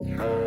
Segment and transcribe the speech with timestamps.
[0.00, 0.37] Yeah.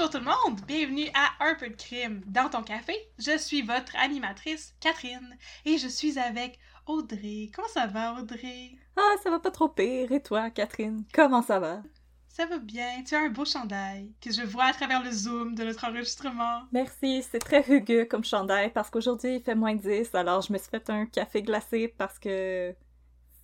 [0.00, 2.94] Bonjour tout le monde, bienvenue à Un peu de crime dans ton café.
[3.18, 7.50] Je suis votre animatrice Catherine et je suis avec Audrey.
[7.54, 8.78] Comment ça va Audrey?
[8.96, 10.10] Ah, ça va pas trop pire.
[10.10, 11.04] Et toi, Catherine?
[11.12, 11.82] Comment ça va?
[12.28, 15.54] Ça va bien, tu as un beau chandail que je vois à travers le zoom
[15.54, 16.62] de notre enregistrement.
[16.72, 20.56] Merci, c'est très rugueux comme chandail parce qu'aujourd'hui il fait moins 10, alors je me
[20.56, 22.74] suis fait un café glacé parce que.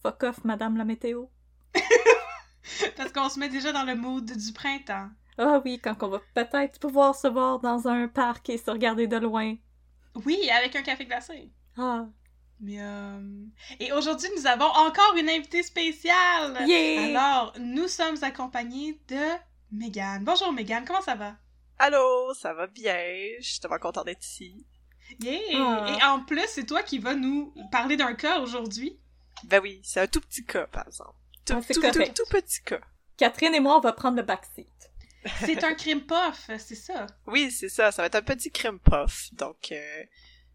[0.02, 1.26] Fuck off, madame la météo.
[2.96, 5.08] Parce qu'on se met déjà dans le mood du printemps.
[5.38, 9.06] Ah oui, quand on va peut-être pouvoir se voir dans un parc et se regarder
[9.06, 9.54] de loin.
[10.24, 11.50] Oui, avec un café glacé.
[11.76, 12.06] Ah,
[12.60, 13.50] Miam.
[13.78, 16.66] Et aujourd'hui, nous avons encore une invitée spéciale.
[16.66, 17.04] Yeah!
[17.04, 19.20] Alors, nous sommes accompagnés de
[19.72, 20.24] Megan.
[20.24, 21.36] Bonjour Megan, comment ça va?
[21.78, 22.96] Allô, ça va bien?
[23.40, 24.66] Je suis tellement contente d'être ici.
[25.20, 25.38] Yeah!
[25.54, 25.86] Ah.
[25.90, 28.98] Et en plus, c'est toi qui vas nous parler d'un cas aujourd'hui.
[29.44, 31.12] Ben oui, c'est un tout petit cas, par exemple.
[31.44, 32.80] Tout, Ah, c'est tout, tout petit cas.
[33.18, 34.66] Catherine et moi, on va prendre le backseat.
[35.44, 37.06] C'est un crime puff, c'est ça.
[37.26, 39.72] Oui, c'est ça, ça va être un petit crime puff, donc...
[39.72, 40.04] euh,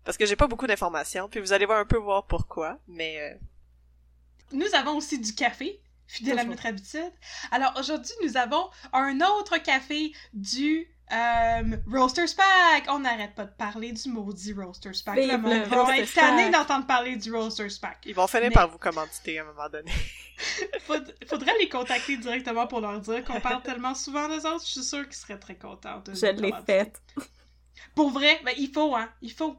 [0.03, 3.19] parce que j'ai pas beaucoup d'informations, puis vous allez voir un peu voir pourquoi, mais...
[3.21, 3.35] euh,
[4.51, 7.11] Nous avons aussi du café, fidèle à notre habitude.
[7.51, 12.85] Alors aujourd'hui, nous avons un autre café du euh, Roasters Pack.
[12.89, 15.17] On n'arrête pas de parler du maudit Roasters Pack.
[15.19, 17.99] Vive Le monde va être tanné d'entendre parler du Roasters Pack.
[18.05, 19.91] ils vont finir Mais- par vous commanditer à un moment donné.
[20.87, 24.63] Faud- faudrait les contacter directement pour leur dire qu'on parle tellement souvent des autres.
[24.65, 26.01] Je suis sûre qu'ils seraient très contents.
[26.05, 26.99] de Je l'ai faite.
[27.95, 29.09] Pour vrai, ben, il faut, hein.
[29.21, 29.55] Il faut.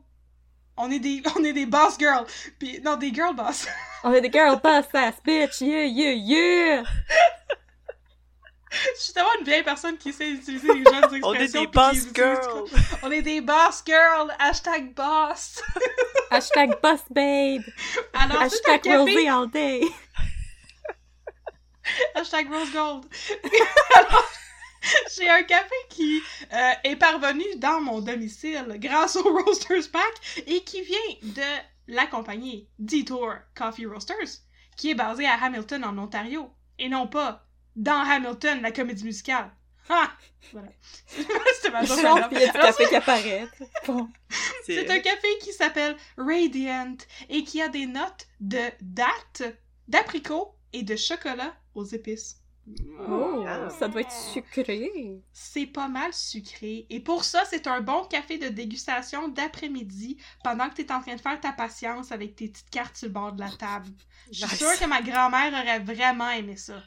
[0.77, 2.25] On est des, on est des boss girls.
[2.59, 3.67] Puis, non, des girl boss.
[4.05, 6.83] On est des girl boss ass bitch, yeah, yeah, yeah!
[8.73, 11.21] Je suis tellement une vieille personne qui sait utiliser les jeunes expressions.
[11.29, 12.71] On est des boss girls!
[13.03, 14.35] On est des boss girls.
[14.39, 15.63] Hashtag boss.
[16.31, 17.63] Hashtag boss babe!
[18.15, 19.83] Alors, Hashtag rosé all day!
[22.15, 23.05] Hashtag rose gold.
[23.95, 24.25] Alors,
[25.17, 26.23] J'ai un café qui
[26.53, 32.07] euh, est parvenu dans mon domicile grâce au Roasters Pack et qui vient de la
[32.07, 34.41] compagnie Detour Coffee Roasters,
[34.77, 37.45] qui est basée à Hamilton, en Ontario, et non pas
[37.77, 39.51] dans Hamilton, la comédie musicale.
[39.89, 40.11] Ah!
[40.53, 40.69] Voilà.
[41.07, 41.99] C'était ma joke,
[42.33, 43.47] il y a du café qui apparaît.
[43.87, 44.09] Bon.
[44.65, 46.97] C'est un café qui s'appelle Radiant
[47.29, 49.43] et qui a des notes de date,
[49.89, 52.39] d'apricot et de chocolat aux épices.
[53.09, 53.69] Oh, Ah.
[53.71, 55.21] ça doit être sucré.
[55.33, 56.87] C'est pas mal sucré.
[56.91, 61.17] Et pour ça, c'est un bon café de dégustation d'après-midi pendant que t'es en train
[61.17, 63.89] de faire ta patience avec tes petites cartes sur le bord de la table.
[64.31, 66.81] Je suis sûre que ma grand-mère aurait vraiment aimé ça.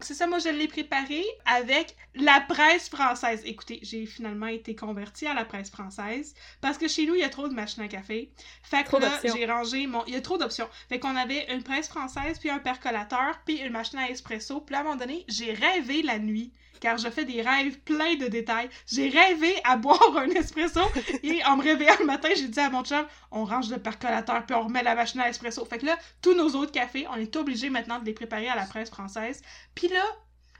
[0.00, 3.42] C'est ça, moi je l'ai préparé avec la presse française.
[3.44, 7.24] Écoutez, j'ai finalement été convertie à la presse française parce que chez nous, il y
[7.24, 8.32] a trop de machines à café.
[8.64, 10.04] Fait que là, j'ai rangé mon...
[10.06, 10.68] Il y a trop d'options.
[10.88, 14.60] Fait qu'on avait une presse française, puis un percolateur, puis une machine à espresso.
[14.60, 17.78] Puis là, à un moment donné, j'ai rêvé la nuit, car je fais des rêves
[17.80, 18.68] pleins de détails.
[18.86, 20.80] J'ai rêvé à boire un espresso,
[21.22, 24.44] et en me réveillant le matin, j'ai dit à mon chum, on range le percolateur,
[24.46, 25.64] puis on remet la machine à espresso.
[25.64, 28.56] Fait que là, tous nos autres cafés, on est obligé maintenant de les préparer à
[28.56, 29.42] la presse française.
[29.74, 30.04] Puis là,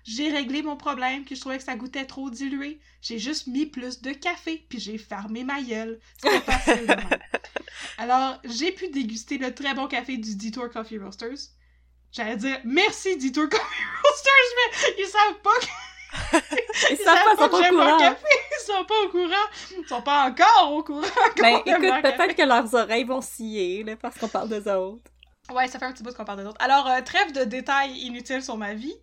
[0.04, 2.80] j'ai réglé mon problème, que je trouvais que ça goûtait trop dilué.
[3.00, 6.00] J'ai juste mis plus de café, puis j'ai fermé ma gueule.
[6.44, 6.96] Facile.
[7.98, 11.50] Alors, j'ai pu déguster le très bon café du Detour Coffee Roasters.
[12.10, 15.66] J'allais dire merci Detour Coffee Roasters, mais ils savent pas que
[16.90, 17.98] Ils savent pas, ils sont pas au courant.
[17.98, 18.26] café.
[18.50, 19.78] Ils sont pas au courant.
[19.78, 21.02] Ils sont pas encore au courant.
[21.36, 25.10] Ben, écoute, peut-être que leurs oreilles vont scier, là, parce qu'on parle d'eux autres.
[25.52, 26.62] Ouais, ça fait un petit bout qu'on parle de d'autres.
[26.64, 28.94] Alors, euh, trêve de détails inutiles sur ma vie.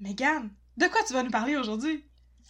[0.00, 2.04] Megan, de quoi tu vas nous parler aujourd'hui?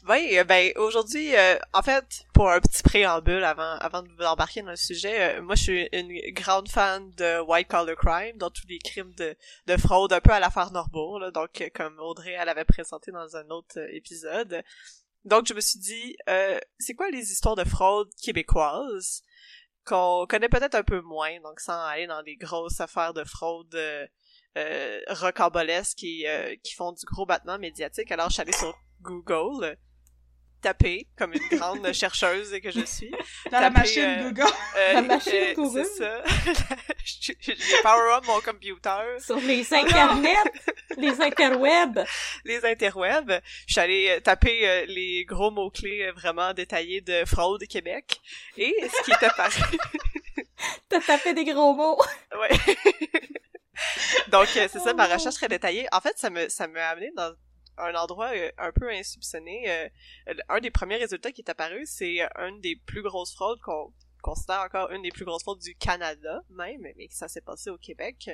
[0.08, 4.22] Oui, euh, ben aujourd'hui, euh, en fait, pour un petit préambule avant avant de vous
[4.22, 8.36] embarquer dans le sujet, euh, moi je suis une grande fan de white collar crime,
[8.36, 11.68] dans tous les crimes de, de fraude, un peu à l'affaire Norbourg, là, donc euh,
[11.74, 14.62] comme Audrey elle avait présenté dans un autre euh, épisode.
[15.24, 19.22] Donc je me suis dit, euh, c'est quoi les histoires de fraude québécoises
[19.84, 23.74] qu'on connaît peut-être un peu moins, donc sans aller dans des grosses affaires de fraude
[23.74, 28.12] euh, rocambolesques qui, euh, qui font du gros battement médiatique.
[28.12, 28.72] Alors je suis allée sur
[29.02, 29.76] Google
[30.66, 33.12] taper comme une grande chercheuse que je suis.
[33.52, 34.52] Dans la machine euh, Google.
[34.76, 35.84] Euh, La machine euh, Google.
[35.84, 36.24] C'est ça.
[37.04, 40.34] J'ai power up mon computer, Sur les internets,
[40.96, 42.04] les interwebs.
[42.44, 43.40] les interwebs.
[43.68, 48.20] Je suis allée euh, taper euh, les gros mots-clés vraiment détaillés de fraude Québec.
[48.56, 49.62] Et ce qui est apparu...
[50.88, 52.00] T'as tapé des gros mots.
[52.40, 52.76] ouais.
[54.28, 55.86] Donc, c'est ça, ma Oh recherche très détaillée.
[55.92, 57.32] En fait, ça me ça m'a amené dans
[57.78, 59.64] un endroit euh, un peu insoupçonné.
[59.68, 63.60] Euh, un des premiers résultats qui est apparu, c'est euh, une des plus grosses fraudes
[63.60, 63.92] qu'on
[64.22, 67.70] considère encore une des plus grosses fraudes du Canada, même, mais que ça s'est passé
[67.70, 68.30] au Québec.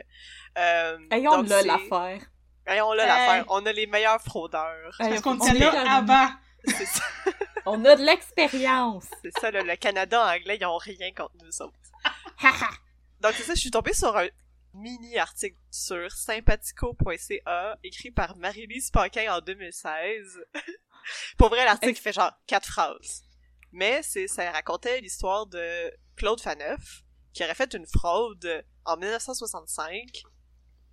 [0.57, 2.23] Euh, Ayons là l'affaire.
[2.67, 3.09] Ayons là Hey.
[3.09, 3.45] l'affaire.
[3.49, 4.95] On a les meilleurs fraudeurs.
[5.01, 6.29] Hey, Parce qu'on est là avant.
[6.65, 7.03] C'est ça,
[7.67, 9.07] On a de l'expérience.
[9.23, 11.75] c'est ça le, le Canada anglais, ils ont rien contre nous autres.
[13.21, 14.27] Donc c'est ça, je suis tombée sur un
[14.75, 20.41] mini article sur sympathico.ca écrit par Marie-Lise Paquin en 2016.
[21.39, 23.25] Pour vrai, l'article fait genre quatre phrases.
[23.73, 27.03] Mais c'est ça racontait l'histoire de Claude Faneuf
[27.33, 30.23] qui aurait fait une fraude en 1965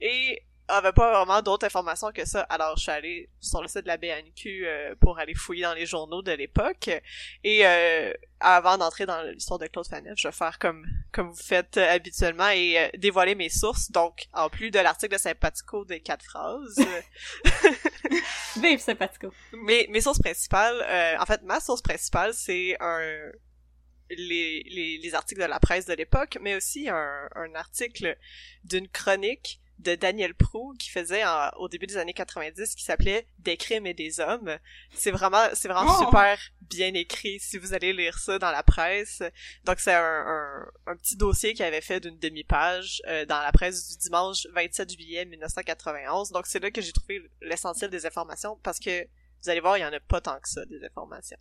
[0.01, 2.41] et avait pas vraiment d'autres informations que ça.
[2.41, 5.73] Alors je suis allée sur le site de la BNQ euh, pour aller fouiller dans
[5.73, 6.89] les journaux de l'époque
[7.43, 11.35] et euh, avant d'entrer dans l'histoire de Claude Faneuf, je vais faire comme comme vous
[11.35, 13.91] faites euh, habituellement et euh, dévoiler mes sources.
[13.91, 17.69] Donc, en plus de l'article de Sympathico des quatre phrases, euh,
[18.61, 19.31] Vive sympathico.
[19.53, 23.31] mes, mes sources principales, euh, en fait, ma source principale, c'est un
[24.11, 28.17] les, les, les articles de la presse de l'époque, mais aussi un, un article
[28.63, 33.25] d'une chronique de Daniel Prou qui faisait en- au début des années 90 qui s'appelait
[33.39, 34.57] Des crimes et des hommes.
[34.93, 36.05] C'est vraiment c'est vraiment Oh!
[36.05, 39.23] super bien écrit si vous allez lire ça dans la presse.
[39.63, 43.51] Donc c'est un, un, un petit dossier qu'il avait fait d'une demi-page euh, dans la
[43.53, 46.31] presse du dimanche 27 juillet 1991.
[46.31, 49.03] Donc c'est là que j'ai trouvé l'essentiel des informations parce que
[49.41, 51.37] vous allez voir, il y en a pas tant que ça des informations.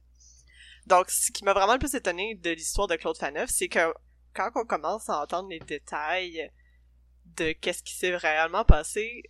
[0.86, 3.92] Donc ce qui m'a vraiment le plus étonné de l'histoire de Claude Faneuf, c'est que
[4.34, 6.48] quand on commence à entendre les détails
[7.36, 9.22] de qu'est-ce qui s'est réellement passé,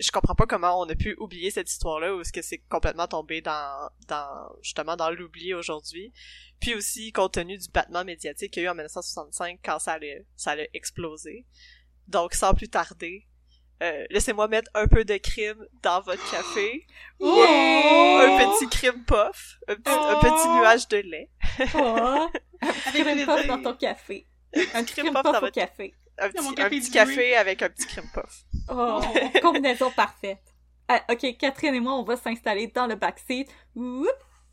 [0.00, 3.08] je comprends pas comment on a pu oublier cette histoire-là ou est-ce que c'est complètement
[3.08, 6.12] tombé dans, dans, justement, dans l'oubli aujourd'hui.
[6.60, 9.92] Puis aussi, compte tenu du battement médiatique qu'il y a eu en 1965 quand ça
[9.94, 11.46] allait, ça allait exploser.
[12.06, 13.26] Donc, sans plus tarder,
[13.82, 16.86] euh, laissez-moi mettre un peu de crime dans votre café.
[17.20, 18.20] Oh!
[18.20, 19.58] Un petit crime puff.
[19.68, 20.20] Un petit, un Oh!
[20.20, 21.30] petit nuage de lait.
[21.74, 22.28] Oh,
[22.62, 24.26] un les puff dans ton café.
[24.74, 25.94] Un puff puff dans votre- café.
[26.20, 28.42] Un petit, un café petit café avec un petit crime puff.
[28.70, 29.00] Oh,
[29.42, 30.42] combinaison parfaite.
[30.88, 33.48] Ah, ok, Catherine et moi, on va s'installer dans le backseat.
[33.76, 34.06] Oup,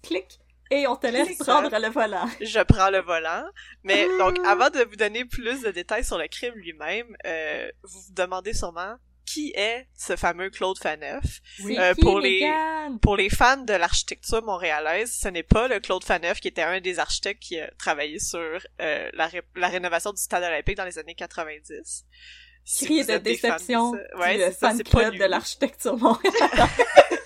[0.04, 0.40] clic.
[0.72, 1.40] Et on te laisse Clic.
[1.40, 2.28] prendre le volant.
[2.42, 3.46] je prends le volant.
[3.84, 4.18] Mais Ah.
[4.18, 8.14] donc, avant de vous donner plus de détails sur le crime lui-même, euh, vous vous
[8.14, 8.96] demandez sûrement
[9.36, 11.42] qui est ce fameux Claude Faneuf?
[11.78, 12.50] Euh, qui, pour les-?
[13.02, 16.80] Pour les fans de l'architecture montréalaise, ce n'est pas le Claude Faneuf qui était un
[16.80, 20.86] des architectes qui a travaillé sur euh, la, ré- la rénovation du stade olympique dans
[20.86, 22.06] les années 90.
[22.64, 26.34] Si Cri de déception Ouais, du fan club de l'architecture Montréal.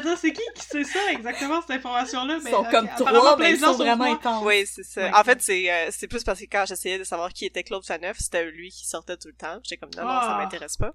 [0.00, 2.36] Dire, c'est qui qui sait ça exactement, cette information-là?
[2.38, 4.44] Ils Mais, sont ok, comme trois, mais ils sont vraiment intenses.
[4.44, 5.02] Oui, c'est ça.
[5.02, 5.14] Ouais.
[5.14, 7.84] En fait, c'est euh, c'est plus parce que quand j'essayais de savoir qui était Claude
[7.84, 9.58] Faneuf, c'était lui qui sortait tout le temps.
[9.62, 10.38] J'étais comme non, non, ça Ah.
[10.38, 10.92] m'intéresse pas.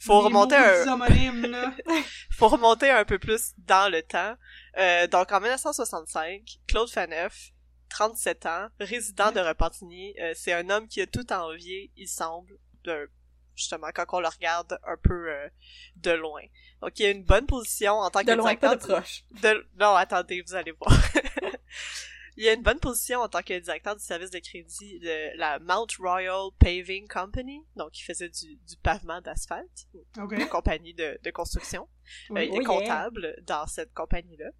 [0.00, 1.72] Faut Les remonter un, homonymes, là.
[2.32, 4.34] faut remonter un peu plus dans le temps.
[4.78, 7.50] Euh, donc en 1965, Claude Faneuf,
[7.90, 12.58] 37 ans, résident de Repentigny, euh, c'est un homme qui a tout envié, il semble,
[12.84, 13.08] de
[13.54, 15.48] justement quand on le regarde un peu euh,
[15.96, 16.42] de loin.
[16.80, 19.24] Donc il a une bonne position en tant que De loin, pas de directeur proche.
[19.42, 20.92] de- Non, attendez, vous allez voir.
[22.36, 25.58] il a une bonne position en tant que directeur du service de crédit de la
[25.60, 31.30] Mount Royal Paving Company, donc il faisait du, du pavement d'asphalte, une compagnie de, de
[31.30, 31.88] construction.
[32.32, 32.64] Euh, il Oh est yeah.
[32.64, 34.50] comptable dans cette compagnie-là.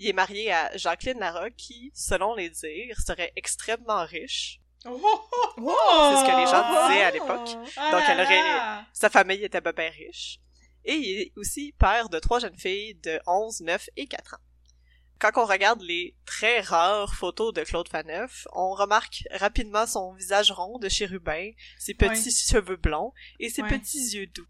[0.00, 4.60] Il est marié à Jacqueline Larocque qui, selon les dires, serait extrêmement riche.
[4.90, 6.12] Oh, oh, oh!
[6.14, 7.48] C'est ce que les gens disaient à l'époque.
[7.76, 8.84] Ah Donc, elle aurait-!
[8.92, 10.38] Sa famille était pas bien riche.
[10.84, 14.44] et il est aussi père de trois jeunes filles de 11, 9 et 4 ans.
[15.18, 20.52] Quand on regarde les très rares photos de Claude Faneuf, on remarque rapidement son visage
[20.52, 24.46] rond de chérubin, ses petits cheveux blonds et ses petits yeux doux.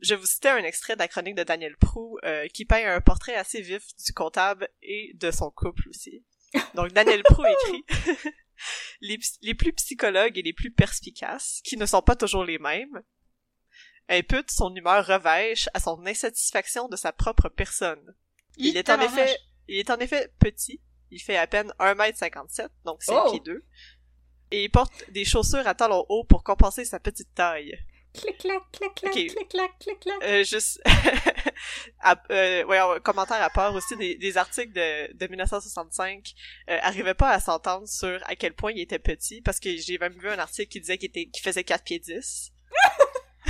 [0.00, 3.00] Je vous citer un extrait de la chronique de Daniel Prou euh, qui peint un
[3.02, 6.24] portrait assez vif du comptable et de son couple aussi.
[6.74, 7.84] Donc Daniel Prou écrit
[9.00, 13.02] les, plus psychologues et les plus perspicaces, qui ne sont pas toujours les mêmes,
[14.08, 18.14] imputent son humeur revêche à son insatisfaction de sa propre personne.
[18.56, 19.36] Il est en effet,
[19.68, 20.80] il est en effet petit.
[21.10, 23.30] Il fait à peine 1m57, donc 5 Oh!
[23.30, 23.64] pieds 2.
[24.50, 27.78] Et il porte des chaussures à talons hauts pour compenser sa petite taille.
[28.14, 29.26] Clic, clac, clic, clac, Ok.
[29.26, 30.16] clic, clac, clic, clac.
[30.22, 30.80] Euh, juste,
[32.00, 36.34] à- euh, ouais, commentaire à part aussi des, des articles de, de 1965
[36.68, 39.96] euh, arrivaient pas à s'entendre sur à quel point il était petit parce que j'ai
[39.98, 42.50] même vu un article qui disait qu'il était qu'il faisait 4 pieds 10.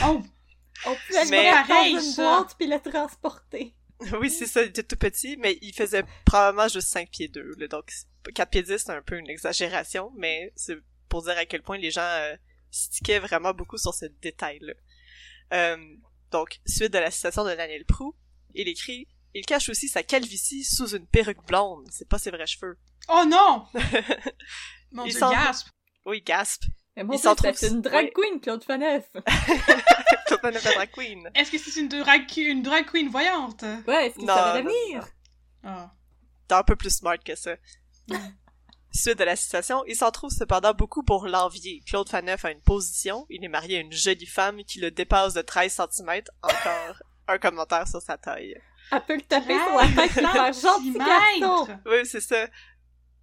[0.04, 0.22] Oh!
[0.86, 2.22] On pouvait Mais- mettre Pareil, dans une ça.
[2.38, 3.74] boîte puis le transporter.
[4.20, 7.54] oui, c'est ça, il était tout petit, mais il faisait probablement juste 5 pieds 2.
[7.58, 7.90] Là, donc
[8.34, 10.76] 4 pieds 10, c'est un peu une exagération, mais c'est
[11.08, 12.00] pour dire à quel point les gens
[12.72, 14.72] stiquaient vraiment beaucoup sur ce détail-là.
[15.52, 15.76] Euh,
[16.32, 18.16] donc, suite de la citation de Daniel Prou,
[18.54, 22.46] il écrit «Il cache aussi sa calvitie sous une perruque blonde, c'est pas ses vrais
[22.46, 22.78] cheveux.
[23.08, 23.66] Oh non!
[24.92, 25.68] Mon Il dieu, gasp!»
[26.04, 26.64] Oui, gasp.
[26.96, 28.12] Mais trouve- c'est une drag ouais.
[28.14, 29.04] queen, Claude Faneuf.
[30.26, 31.30] Claude Faneuf est drag queen.
[31.34, 33.62] Est-ce que c'est une drag, une drag queen voyante?
[33.86, 35.08] Ouais, est-ce qu'il Non, non, l'avenir?
[35.62, 35.92] Ah.
[36.48, 37.56] T'es un peu plus smart que ça.
[38.94, 41.82] Suite de la citation, il s'en trouve cependant beaucoup pour l'envier.
[41.86, 45.32] Claude Faneuf a une position, il est marié à une jolie femme qui le dépasse
[45.34, 48.54] de 13 cm, encore un commentaire sur sa taille.
[48.90, 51.68] Elle peut le taper sur la tête et faire gentil garçon.
[51.86, 52.46] Oui, c'est ça.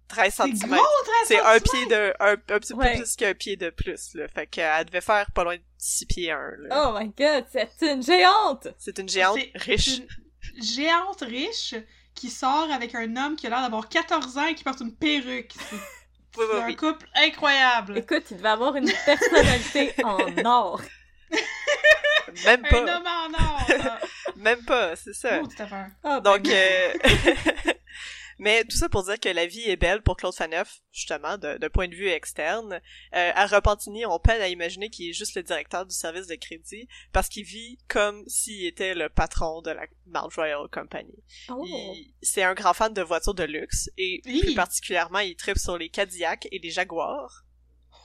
[0.08, 0.70] 13 C'est cm.
[0.70, 0.82] gros, 13
[1.26, 2.92] C'est un pied de, un, un petit Ouais.
[2.94, 4.26] peu plus qu'un pied de plus, là.
[4.26, 6.90] Fait qu'elle devait faire pas loin de 6 pieds 1, là.
[6.92, 8.66] Oh my god, c'est une géante!
[8.76, 9.98] C'est une géante C'est riche.
[10.56, 11.74] Une géante riche
[12.14, 14.94] qui sort avec un homme qui a l'air d'avoir 14 ans et qui porte une
[14.94, 15.52] perruque.
[15.68, 15.76] C'est
[16.38, 16.76] Oui, oui, c'est un oui.
[16.76, 17.98] couple incroyable.
[17.98, 20.80] Écoute, il devait avoir une personnalité en or.
[22.44, 22.96] Même Un pas.
[22.96, 23.98] homme en or.
[24.36, 25.40] Même pas, c'est ça.
[26.04, 26.92] Ah, ben Donc, euh...
[28.40, 31.58] mais tout ça pour dire que la vie est belle pour Claude Faneuf, justement, de,
[31.58, 32.80] de point de vue externe.
[33.14, 36.34] Euh, à Repentigny, on peine à imaginer qu'il est juste le directeur du service de
[36.34, 41.14] crédit, parce qu'il vit comme s'il était le patron de la Mount Royal Company.
[41.48, 41.62] Oh.
[41.64, 45.78] Il- C'est un grand fan de voitures de luxe, et plus particulièrement, il tripe sur
[45.78, 47.44] les Cadillacs et les Jaguars.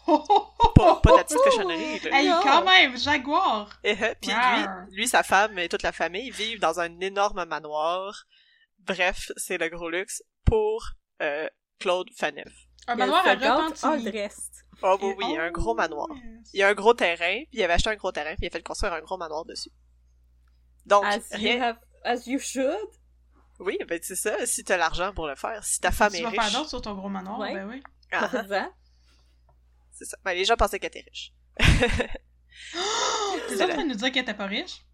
[0.07, 2.19] Oh, oh, oh, Pas, pas de la petite cochonnerie, là.
[2.21, 3.79] Hey, quand même, Jaguar!
[3.83, 4.65] Et, euh, puis lui,
[4.97, 8.25] lui, sa femme et toute la famille vivent dans un énorme manoir.
[8.85, 10.83] Bref, c'est le gros luxe pour
[11.21, 11.47] euh,
[11.79, 12.53] Claude Faneuf.
[12.87, 14.07] Un manoir à Repentigny.
[14.07, 14.51] Aldrest.
[14.81, 16.07] Oh oui, oui, il y a un oh, gros manoir.
[16.13, 16.49] yes.
[16.53, 18.47] Il y a un gros terrain, puis il avait acheté un gros terrain, puis il
[18.47, 19.71] a fait construire un gros manoir dessus.
[20.85, 21.61] Donc, As you, rien...
[21.61, 22.75] have, as you should.
[23.59, 26.23] Oui, ben c'est ça, si t'as l'argent pour le faire, si ta femme Tu est
[26.23, 26.53] vas faire riche...
[26.53, 27.53] d'autres sur ton gros manoir, Ouais.
[27.53, 27.81] ben oui.
[28.11, 28.69] Ah, ah,
[29.91, 30.17] c'est ça.
[30.23, 31.33] Ben, les gens pensaient qu'elle était riche.
[33.47, 34.85] T'es en train de nous dire qu'elle était pas riche?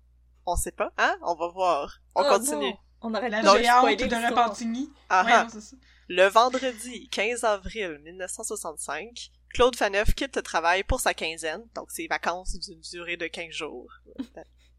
[0.45, 1.15] On sait pas, hein?
[1.23, 1.97] On va voir.
[2.15, 2.69] On Oh, continue.
[2.71, 2.77] non.
[3.01, 4.29] On aurait La géante de.
[4.29, 4.89] Repentigny.
[5.09, 5.43] Ah, Ouais, ah.
[5.43, 5.75] non, c'est ça.
[6.07, 12.07] Le vendredi 15 avril 1965, Claude Faneuf quitte le travail pour sa quinzaine, donc ses
[12.07, 13.89] vacances d'une durée de 15 jours.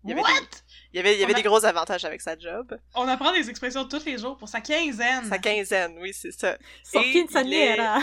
[0.04, 0.28] Il y avait, What?
[0.28, 0.46] des,
[0.92, 2.76] il y avait, il y avait On a- des gros avages avec sa job.
[2.94, 5.24] On apprend des expressions tous les jours pour sa quinzaine.
[5.28, 6.58] Sa quinzaine, oui, c'est ça.
[6.84, 8.00] Son Et quinceañera.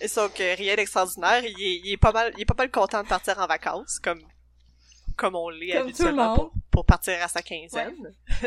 [0.00, 1.44] Et donc, rien d'extraordinaire.
[1.44, 3.98] Il est, il est pas mal, il est pas mal content de partir en vacances,
[3.98, 4.20] comme,
[5.16, 8.14] comme on l'est habituellement pour, pour partir à sa quinzaine.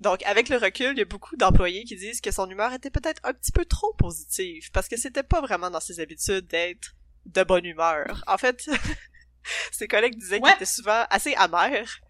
[0.00, 2.90] Donc, avec le recul, il y a beaucoup d'employés qui disent que son humeur était
[2.90, 6.94] peut-être un petit peu trop positive, parce que c'était pas vraiment dans ses habitudes d'être
[7.26, 8.22] de bonne humeur.
[8.26, 8.68] En fait,
[9.72, 12.00] ses collègues disaient qu'il était souvent assez amer.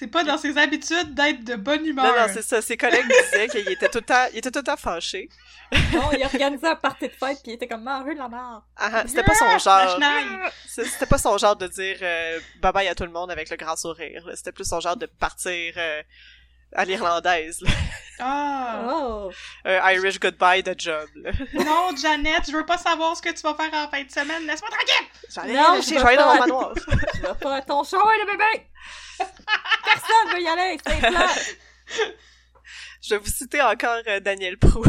[0.00, 2.06] C'est pas dans ses habitudes d'être de bonne humeur.
[2.06, 2.62] Non, non, c'est ça.
[2.62, 5.28] Ses collègues disaient qu'il était tout le temps, il était tout le temps fâché.
[5.92, 8.62] Non, il organisait un party de fête puis il était comme mangé de la mort.
[8.78, 10.00] Ah, ah, c'était pas son genre.
[10.66, 13.58] C'était pas son genre de dire euh, bye bye à tout le monde avec le
[13.58, 14.26] grand sourire.
[14.36, 16.02] C'était plus son genre de partir euh,
[16.72, 17.60] à l'irlandaise.
[17.62, 17.70] là.
[18.22, 18.86] Ah.
[18.86, 19.30] Oh!
[19.64, 21.08] Irish goodbye de job.
[21.16, 21.30] là.
[21.54, 24.46] Non, Janet, je veux pas savoir ce que tu vas faire en fin de semaine.
[24.46, 25.06] Laisse-moi tranquille!
[25.34, 26.74] J'allais Non, je j'allais dans mon manoir.
[27.14, 28.66] Tu vas pas à ton shower de bébé!
[29.18, 32.16] Personne veut y aller, c'est!
[33.02, 34.84] Je vais vous citer encore euh, Daniel Prou,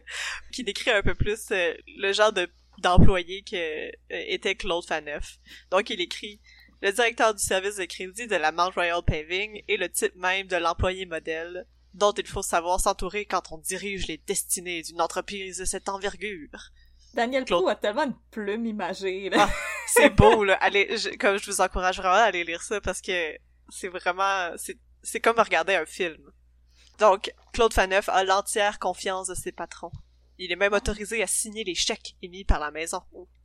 [0.52, 5.38] qui décrit un peu plus euh, le genre de d'employé que euh, était Claude Faneuf.
[5.70, 6.40] Donc il écrit
[6.82, 10.46] le directeur du service de crédit de la Mount Royal Paving est le type même
[10.46, 15.58] de l'employé modèle dont il faut savoir s'entourer quand on dirige les destinées d'une entreprise
[15.58, 16.70] de cette envergure.
[17.14, 17.66] Daniel Claude.
[17.68, 19.48] A tellement une plume imagée, là.
[19.88, 23.00] C'est beau là, allez je- comme je vous encourage vraiment à aller lire ça parce
[23.00, 23.36] que
[23.70, 26.20] c'est vraiment, c'est, c'est comme regarder un film.
[26.98, 29.92] Donc, Claude Faneuf a l'entière confiance de ses patrons.
[30.38, 33.00] Il est même autorisé à signer les chèques émis par la maison.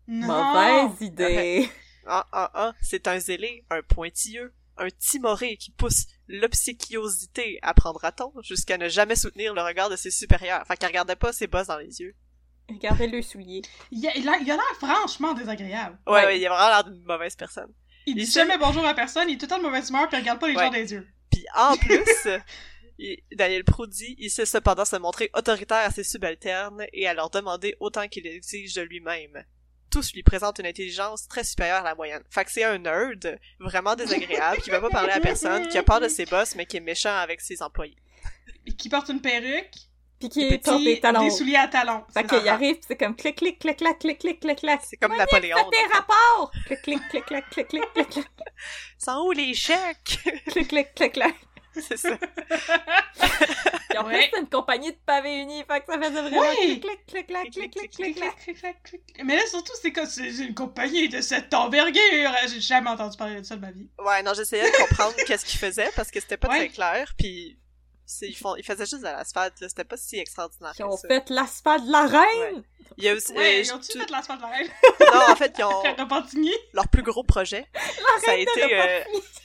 [0.08, 0.28] Non.
[0.28, 1.70] Mauvaise idée.
[2.06, 8.04] Ah, ah, ah, c'est un zélé, un pointilleux, un timoré qui pousse l'obséquiosité à prendre
[8.06, 10.66] à ton jusqu'à ne jamais soutenir le regard de ses supérieurs.
[10.68, 12.16] Fait qu'il regardait pas ses boss dans les yeux.
[12.70, 13.62] Regardez le soulier.
[13.92, 16.00] Il a il a il a l'air franchement désagréable.
[16.08, 16.26] Ouais, Ouais.
[16.26, 17.72] ouais, il a vraiment l'air d'une mauvaise personne.
[18.06, 20.08] Il dit Il jamais bonjour à personne, il est tout le temps de mauvaise humeur
[20.08, 20.64] puis il regarde pas les Ouais.
[20.66, 21.08] gens dans les yeux.
[21.32, 22.28] Puis en plus,
[22.98, 27.30] il- Daniel Proudy, il sait cependant se montrer autoritaire à ses subalternes et à leur
[27.30, 29.44] demander autant qu'il exige de lui-même.
[29.92, 32.24] Tous lui présentent une intelligence très supérieure à la moyenne.
[32.30, 35.84] Fait que c'est un nerd vraiment désagréable qui va pas parler à personne, qui a
[35.84, 37.98] peur de ses boss mais qui est méchant avec ses employés.
[38.66, 39.74] Et Qui porte une perruque,
[40.20, 41.24] Puis qui est petit, des talons.
[41.24, 42.04] des souliers à talons.
[42.14, 44.80] Fait qu'il arrive, pis c'est comme clic, clic, clic, clac, clic, clic, clic, clac.
[44.88, 45.58] C'est comme Napoléon.
[45.58, 46.52] Faites tes rapports!
[46.68, 48.28] Clic, clic, clic, clac, clic, clic, clic, clic,
[48.98, 50.20] Sans où les chèques?
[50.48, 51.36] clic, clic, clic, clac.
[51.82, 52.18] c'est ça.
[53.90, 54.14] Puis en Ouais.
[54.18, 56.80] plus, c'est une compagnie de pavés unis, fait que ça faisait vraiment Oui.
[56.80, 58.16] clic, clic, clic, clic, clic, clic.
[58.16, 59.02] Clic, clic, clic, clic.
[59.26, 62.32] Mais là, surtout, c'est comme c'est une compagnie de cette envergure.
[62.48, 63.90] J'ai jamais entendu parler de ça de ma vie.
[64.00, 66.58] Ouais, non, j'essayais de comprendre qu'est-ce qu'ils faisaient parce que c'était pas Ouais.
[66.60, 67.58] très clair, puis
[68.22, 71.08] ils, font, ils faisaient juste de l'asphalte, là, c'était pas si extraordinaire Ils ont ça.
[71.08, 72.64] fait l'asphalte de la reine!
[72.98, 74.70] Il y a aussi, Ouais, euh, ils ont-tu tout- fait l'asphalte de la reine?
[75.14, 76.54] Non, en fait, ils ont Repentigny?
[76.74, 77.66] leur plus gros projet.
[78.26, 79.02] ça a reine été euh,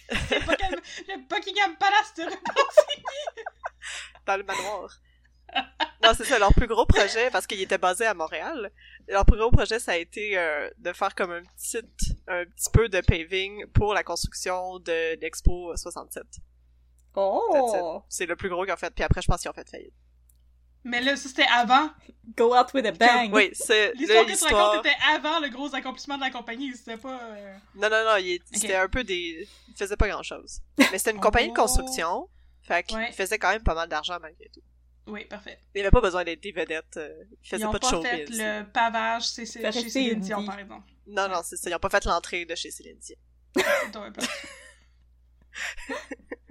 [0.47, 3.05] Buckingham- Le Buckingham Palace de Repentigny?
[4.27, 4.91] dans le manoir.
[6.03, 8.73] non, c'est ça, leur plus gros projet, parce qu'il était basé à Montréal.
[9.09, 11.79] Leur plus gros projet, ça a été euh, de faire comme un petit,
[12.27, 16.25] un petit peu de paving pour la construction de l'Expo 67.
[17.17, 18.03] Oh!
[18.09, 19.95] C'est le plus gros qu'ils ont fait, puis après, je pense qu'ils ont fait faillite.
[20.85, 21.91] Mais là, ça, c'était avant.
[22.37, 23.33] Go out with a bang!
[23.35, 24.69] Oui, c'est L'histoire que tu l'histoire...
[24.71, 26.73] racontes était avant le gros accomplissement de la compagnie.
[26.77, 27.21] C'était pas...
[27.33, 29.49] euh, Non, non, non, il, c'était un peu des...
[29.69, 30.61] Il faisait pas grand-chose.
[30.79, 31.63] Mais c'était une compagnie de Oh.
[31.63, 32.29] construction,
[32.63, 33.11] fait qu'il Ouais.
[33.13, 34.61] faisait quand même pas mal d'argent malgré tout.
[35.09, 35.59] Oui, parfait.
[35.75, 37.91] Il avait pas besoin d'être des vedettes, euh, il faisait Ils ont pas de pas
[37.91, 38.11] showbiz.
[38.11, 40.89] fait le pavage c'est, c'est, Fait chez rester Céline Dion, par exemple.
[41.07, 43.17] Non, non, c'est ça, ils ont pas fait l'entrée de chez Céline Dion.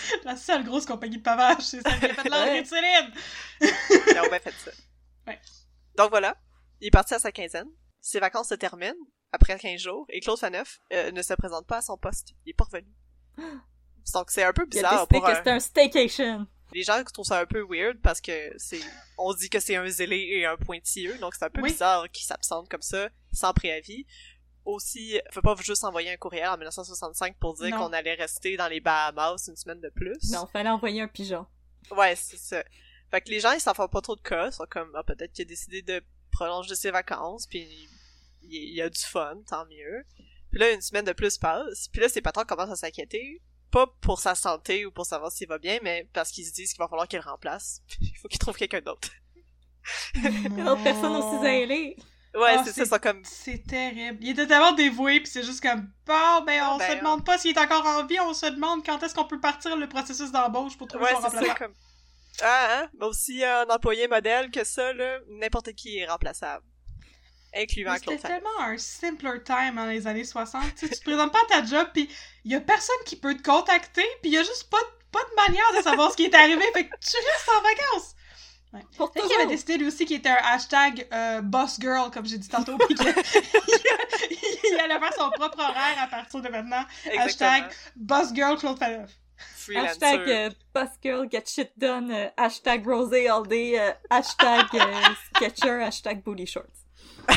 [0.24, 2.62] La seule grosse compagnie de pavage, c'est celle qui a fait l'entrée Ouais.
[2.62, 3.12] de Céline!
[3.60, 4.70] Ils ont bien fait ça.
[5.26, 5.40] Ouais.
[5.96, 6.36] Donc voilà,
[6.80, 7.68] il est parti à sa quinzaine.
[8.00, 8.94] Ses vacances se terminent
[9.32, 12.34] après 15 jours et Claude Faneuf euh, ne se présente pas à son poste.
[12.46, 12.92] Il est pas revenu.
[14.14, 15.34] Donc c'est un peu Il a bizarre pour que un...
[15.34, 16.46] c'était un staycation.
[16.72, 18.80] Les gens trouvent ça un peu weird parce que c'est...
[19.18, 21.70] On dit que c'est un zélé et un pointilleux, donc c'est un peu Oui.
[21.72, 24.06] bizarre qu'il s'absente comme ça, sans préavis.
[24.68, 28.58] Aussi, il faut pas juste envoyer un courriel en 1965 pour dire qu'on allait rester
[28.58, 30.30] dans les Bahamas une semaine de plus.
[30.30, 31.46] Non, fallait envoyer un pigeon.
[31.90, 32.62] Ouais, c'est ça.
[33.10, 34.48] Fait que les gens, ils s'en font pas trop de cas.
[34.48, 37.66] Ils sont comme, ah, peut-être qu'il a décidé de prolonger ses vacances, puis
[38.42, 40.04] il, il a du fun, tant mieux.
[40.50, 41.88] Puis là, une semaine de plus passe.
[41.88, 43.40] Puis là, ses patrons commencent à s'inquiéter.
[43.70, 46.72] Pas pour sa santé ou pour savoir s'il va bien, mais parce qu'ils se disent
[46.72, 47.82] qu'il va falloir qu'il le remplace.
[48.02, 49.08] Il faut qu'il trouve quelqu'un d'autre.
[50.14, 51.96] Une autre personne aussi zélée.
[52.38, 53.22] Ouais, Ah, c'est ça, sont comme...
[53.24, 54.18] C'est terrible.
[54.20, 57.38] Il était tellement dévoué, puis c'est juste comme, bon, ben, on Ben, se demande pas
[57.38, 60.30] s'il est encore en vie, on se demande quand est-ce qu'on peut partir le processus
[60.30, 61.74] d'embauche pour trouver Ouais, son ça, comme...
[62.40, 62.88] Ah, hein?
[62.98, 66.64] Mais aussi, un employé modèle que ça, là, n'importe qui est remplaçable.
[67.54, 70.62] Incluant C'était tellement un simpler time dans les années 60.
[70.76, 72.08] tu sais, tu te présentes pas à ta job, puis
[72.44, 74.78] il y a personne qui peut te contacter, puis il y a juste pas,
[75.10, 78.14] pas de manière de savoir ce qui est arrivé, fait que tu restes en vacances.
[78.72, 78.80] Ouais.
[78.96, 82.36] Pour qu'il avait décidé lui aussi qu'il était un hashtag euh, boss girl, comme j'ai
[82.36, 86.84] dit tantôt, puis qu'il il allait faire son propre horaire à partir de maintenant.
[87.06, 87.50] Exactement.
[87.50, 87.64] Hashtag
[87.96, 89.10] boss girl Claude Faneuf.
[89.38, 89.90] Freelancer.
[89.90, 94.94] Hashtag euh, Boss Girl Get Shit Done, euh, hashtag Rosé All Day, euh, hashtag euh,
[95.36, 96.64] Sketcher, hashtag Booty Shorts.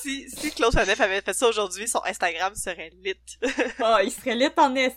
[0.00, 3.14] si, si Claude Faneuf avait fait ça aujourd'hui, son Instagram serait lit.
[3.80, 4.96] Oh, il serait lit en est.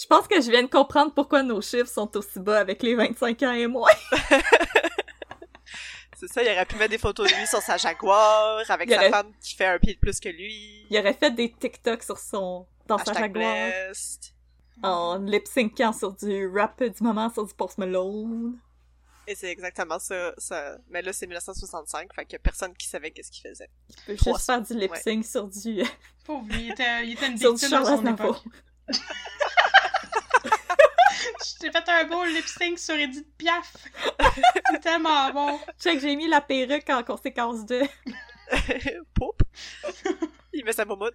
[0.00, 2.94] Je pense que je viens de comprendre pourquoi nos chiffres sont aussi bas avec les
[2.94, 3.90] 25 ans et moins.
[6.16, 8.92] C'est ça, il aurait pu mettre des photos de lui sur sa Jaguar, avec Il
[8.92, 10.86] sa aurait- femme qui fait un pied de plus que lui.
[10.90, 12.66] Il aurait fait des TikTok sur son...
[12.86, 13.30] dans sa Jaguar.
[13.30, 14.34] blessed.
[14.82, 18.58] En lip-syncant sur du rap du moment sur du Post Malone.
[19.26, 20.76] Et c'est exactement ça, ça.
[20.90, 23.68] Mais là, c'est 1965, fait qu'il y a personne qui savait qu'est-ce qu'il faisait.
[23.88, 25.82] Il peut Trois- juste faire du lip-sync sur du...
[26.26, 28.42] Pauvre il était, il était une sur du victime Charles son époque.
[31.62, 33.74] Je t'ai fait un beau lip sync sur Edith Piaf.
[34.70, 35.60] C'est tellement bon.
[35.78, 37.82] Check, j'ai mis la perruque en conséquence de...
[39.14, 39.42] Poup!
[40.52, 41.14] Il met sa moumoute.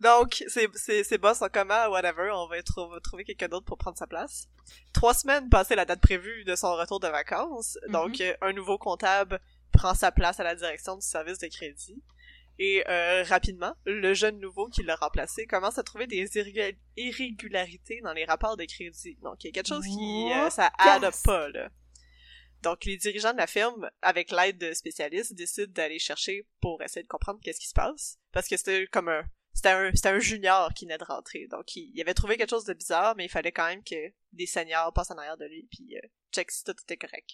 [0.00, 4.06] Donc, ses boss sont comment, whatever, on va trou- trouver quelqu'un d'autre pour prendre sa
[4.08, 4.48] place.
[4.92, 8.78] Trois semaines passées la date prévue de son retour de vacances, donc euh, un nouveau
[8.78, 9.40] comptable
[9.72, 12.02] prend sa place à la direction du service de crédit.
[12.64, 18.00] Et euh, rapidement, le jeune nouveau qui l'a remplacé commence à trouver des irré- irrégularités
[18.02, 19.16] dans les rapports de crédit.
[19.20, 21.70] Donc il y a quelque chose qui euh, ça aide pas là.
[22.62, 27.02] Donc les dirigeants de la firme, avec l'aide de spécialistes, décident d'aller chercher pour essayer
[27.02, 30.20] de comprendre qu'est-ce qui se passe, parce que c'était comme un c'était un c'était un
[30.20, 31.48] junior qui venait de rentrer.
[31.48, 34.12] Donc il, il avait trouvé quelque chose de bizarre, mais il fallait quand même que
[34.30, 37.30] des seniors passent en arrière de lui puis euh, check si tout était correct.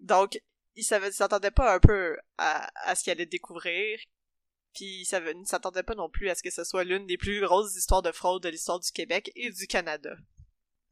[0.00, 0.40] Donc
[0.78, 3.98] il s'attendait pas un peu à, à ce qu'il allait découvrir,
[4.74, 7.40] puis il ne s'attendait pas non plus à ce que ce soit l'une des plus
[7.40, 10.14] grosses histoires de fraude de l'histoire du Québec et du Canada.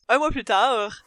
[0.09, 1.05] Un mois plus tard,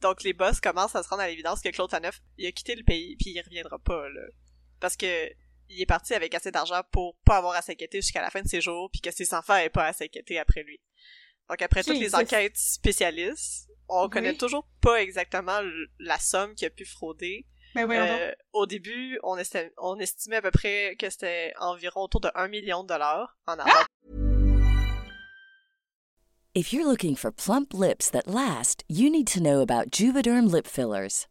[0.00, 2.74] donc les boss commencent à se rendre à l'évidence que Claude Faneuf, il a quitté
[2.74, 4.22] le pays, puis il reviendra pas, là.
[4.80, 5.28] Parce que
[5.70, 8.48] il est parti avec assez d'argent pour pas avoir à s'inquiéter jusqu'à la fin de
[8.48, 10.80] ses jours, puis que ses enfants aient pas à s'inquiéter après lui.
[11.48, 14.10] Donc après toutes les enquêtes spécialistes, on Oui.
[14.10, 15.60] connaît toujours pas exactement
[15.98, 20.42] la somme qu'il a pu frauder, Ben euh, au début, on, estimait, on estimait à
[20.42, 23.86] peu près que c'était environ autour de 1 million de dollars en argent.
[26.54, 30.66] If you're looking for plump lips that last, you need to know about Juvederm lip
[30.66, 31.28] fillers.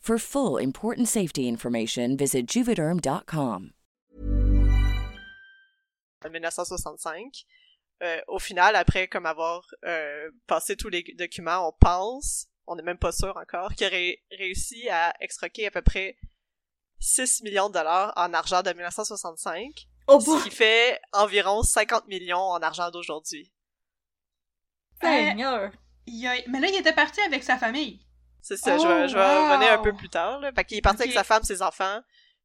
[0.00, 3.72] For full important safety information, visit juvederm.com.
[6.24, 7.44] en 1965.
[8.02, 12.82] Euh, au final, après comme avoir euh, passé tous les documents, on pense, on n'est
[12.82, 16.16] même pas sûr encore, qu'il aurait réussi à extroquer à peu près
[17.00, 22.38] 6 millions de dollars en argent de 1965, Oh ce qui fait environ 50 millions
[22.38, 23.52] en argent d'aujourd'hui.
[25.02, 25.70] Seigneur!
[26.06, 28.00] Il a- Mais là, il était parti avec sa famille.
[28.56, 29.50] C'est ça, Oh, je vais, je vais wow.
[29.52, 30.40] revenir un peu plus tard.
[30.40, 30.50] Là.
[30.52, 32.00] Fait qu'il est parti avec sa femme, ses enfants,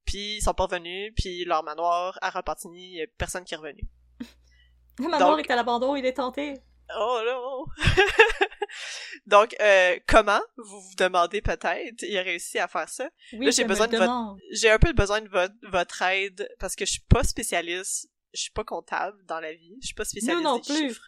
[0.05, 3.53] puis ils sont pas revenus, puis leur manoir à Repentigny, il y a personne qui
[3.53, 3.81] est revenu.
[4.99, 6.55] Le manoir Donc- est à l'abandon, il est tenté.
[6.97, 7.65] Oh non!
[9.25, 13.07] Donc, euh, comment, vous vous demandez peut-être, il a réussi à faire ça?
[13.33, 14.35] Oui, Là, j'ai besoin de votre-.
[14.51, 18.41] J'ai un peu besoin de votre, votre aide, parce que je suis pas spécialiste, je
[18.41, 20.75] suis pas comptable dans la vie, je suis pas spécialiste Nous non des plus.
[20.89, 21.07] chiffres.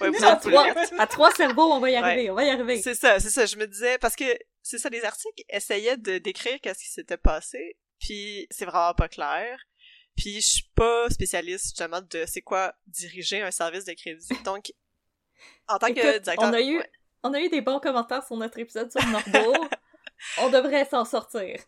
[0.00, 0.66] Ouais, vous À trois,
[0.98, 2.80] à trois cerveaux, on va y arriver, on va y arriver.
[2.80, 3.46] C'est ça, c'est ça.
[3.46, 4.24] Je me disais parce que
[4.62, 9.08] c'est ça, les articles essayaient de décrire qu'est-ce qui s'était passé, puis c'est vraiment pas
[9.08, 9.58] clair.
[10.16, 14.28] Puis je suis pas spécialiste justement de c'est quoi diriger un service de crédit.
[14.44, 14.72] Donc
[15.68, 16.90] en tant que directeur, on a eu, ouais.
[17.22, 19.68] on a eu des bons commentaires sur notre épisode sur Norbourg.
[20.38, 21.60] on devrait s'en sortir.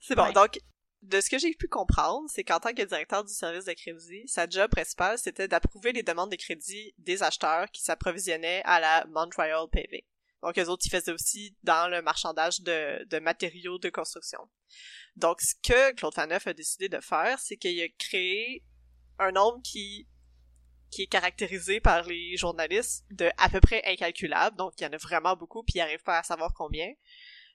[0.00, 0.30] c'est bon.
[0.32, 0.58] Donc
[1.04, 4.26] de ce que j'ai pu comprendre, c'est qu'en tant que directeur du service de crédit,
[4.26, 9.04] sa job principale c'était d'approuver les demandes de crédit des acheteurs qui s'approvisionnaient à la
[9.06, 10.02] Montreal Paving.
[10.42, 14.40] Donc, eux autres, ils faisaient aussi dans le marchandage de, de matériaux de construction.
[15.16, 18.62] Donc, ce que Claude Faneuf a décidé de faire, c'est qu'il a créé
[19.18, 20.06] un nombre qui,
[20.90, 24.56] qui est caractérisé par les journalistes de à peu près incalculable.
[24.56, 26.92] Donc, il y en a vraiment beaucoup, puis ils n'arrivent pas à savoir combien,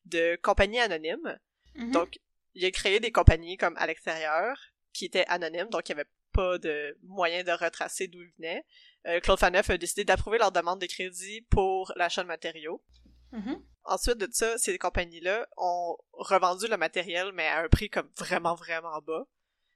[0.05, 1.39] de compagnies anonymes.
[1.75, 1.91] Mhm.
[1.91, 2.19] Donc,
[2.65, 4.57] a créé des compagnies comme à l'extérieur,
[4.93, 8.65] qui étaient anonymes, donc il n'y avait pas de moyen de retracer d'où ils venaient.
[9.07, 12.83] Euh, Claude Faneuf a décidé d'approuver leur demande de crédit pour l'achat de matériaux.
[13.31, 13.63] Mhm.
[13.83, 18.55] Ensuite de ça, ces compagnies-là ont revendu le matériel, mais à un prix comme vraiment,
[18.55, 19.25] vraiment bas.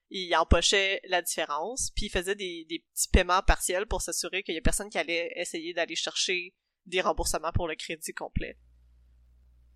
[0.10, 4.54] Ils empochaient la différence, puis ils faisaient des, des petits paiements partiels pour s'assurer qu'il
[4.54, 6.54] y a personne qui allait essayer d'aller chercher
[6.86, 8.58] des remboursements pour le crédit complet.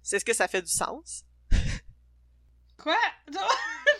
[0.03, 1.23] C'est ce que ça fait du sens?
[2.81, 2.97] Quoi?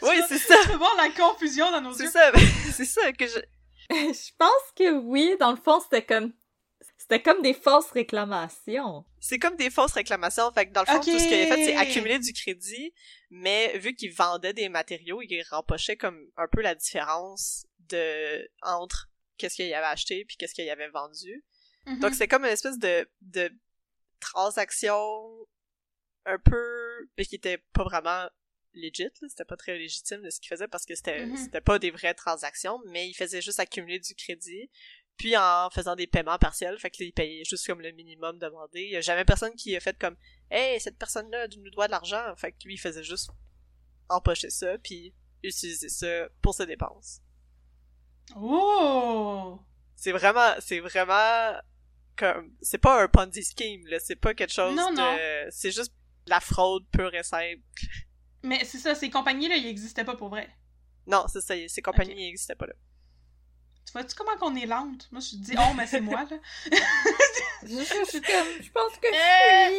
[0.04, 0.56] Oui, c'est ça!
[0.62, 2.10] Tu peux voir la confusion dans nos C'est yeux.
[2.12, 2.32] ça,
[2.72, 3.40] c'est ça que je...
[3.90, 6.34] Je pense que oui, dans le fond, c'était comme.
[6.98, 9.06] C'était comme des fausses réclamations.
[9.22, 10.52] C'est comme des fausses réclamations.
[10.52, 12.94] Fait que dans le fond, tout ce qu'il avait fait, c'est accumuler du crédit,
[13.30, 19.10] mais vu qu'il vendait des matériaux, il rempochait comme un peu la différence de entre
[19.38, 21.46] qu'est-ce qu'il avait acheté puis qu'est-ce qu'il avait vendu.
[21.86, 22.00] Mhm.
[22.00, 23.50] Donc c'est comme une espèce de de
[24.20, 24.98] transaction
[26.26, 28.28] un peu mais qui était pas vraiment
[28.78, 31.80] legit, là, c'était pas très légitime de ce qu'il faisait parce que c'était c'était pas
[31.80, 34.70] des vraies transactions, mais il faisait juste accumuler du crédit,
[35.18, 38.82] puis en faisant des paiements partiels, fait qu'il payait juste comme le minimum demandé.
[38.82, 40.16] Il y a jamais personne qui a fait comme
[40.50, 43.30] Hey, cette personne-là nous doit de l'argent, fait que lui il faisait juste
[44.10, 45.14] empocher ça, puis
[45.44, 47.22] utiliser ça pour ses dépenses.
[48.36, 49.60] Oh!
[49.96, 51.60] C'est vraiment, c'est vraiment
[52.16, 55.50] comme, c'est pas un Ponzi scheme, là, c'est pas quelque chose Non, de, non.
[55.52, 55.94] c'est juste
[56.26, 57.62] la fraude pure et simple.
[58.48, 60.50] Mais c'est ça, ces compagnies-là, ils existaient pas pour vrai.
[61.06, 62.18] Non, c'est ça, ces compagnies Ok.
[62.18, 62.74] n'existaient pas là.
[63.86, 65.08] Tu vois-tu comment qu'on est lente?
[65.12, 66.38] Moi, je te dis, oh, mais c'est moi, là.
[67.64, 69.70] Je, je, je suis comme, je pense que Euh.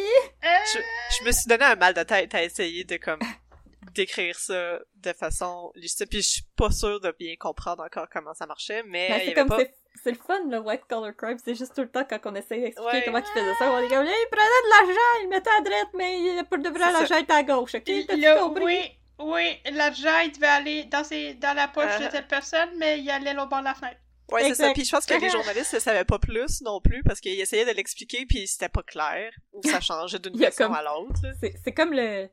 [0.65, 0.79] je suis...
[0.79, 3.19] Je, je me suis donné un mal de tête à essayer de comme
[3.95, 8.33] décrire ça de façon légitime, puis je suis pas sûre de bien comprendre encore comment
[8.33, 9.63] ça marchait, mais Ben, il y c'est avait comme, pas...
[10.03, 12.59] c'est, le fun, le white collar crime, c'est juste tout le temps quand on essaie
[12.59, 13.03] d'expliquer Ouais.
[13.05, 15.89] comment ils faisaient ça, on est comme, il prenait de l'argent, il mettait à droite,
[15.97, 17.89] mais il pour de vrai, l'argent était à gauche, ok?
[18.17, 18.63] Là, compris?
[18.63, 22.11] oui, oui, l'argent, il devait aller dans, ses, dans la poche de Uh-huh.
[22.11, 23.97] telle personne, mais il allait au bord de la fenêtre.
[24.31, 27.01] Ouais, c'est ça, puis je pense que les journalistes ne savaient pas plus non plus,
[27.03, 30.83] parce qu'ils essayaient de l'expliquer, puis c'était pas clair, ou ça changeait d'une comme- à
[30.83, 31.19] l'autre.
[31.41, 32.29] C'est, c'est comme le,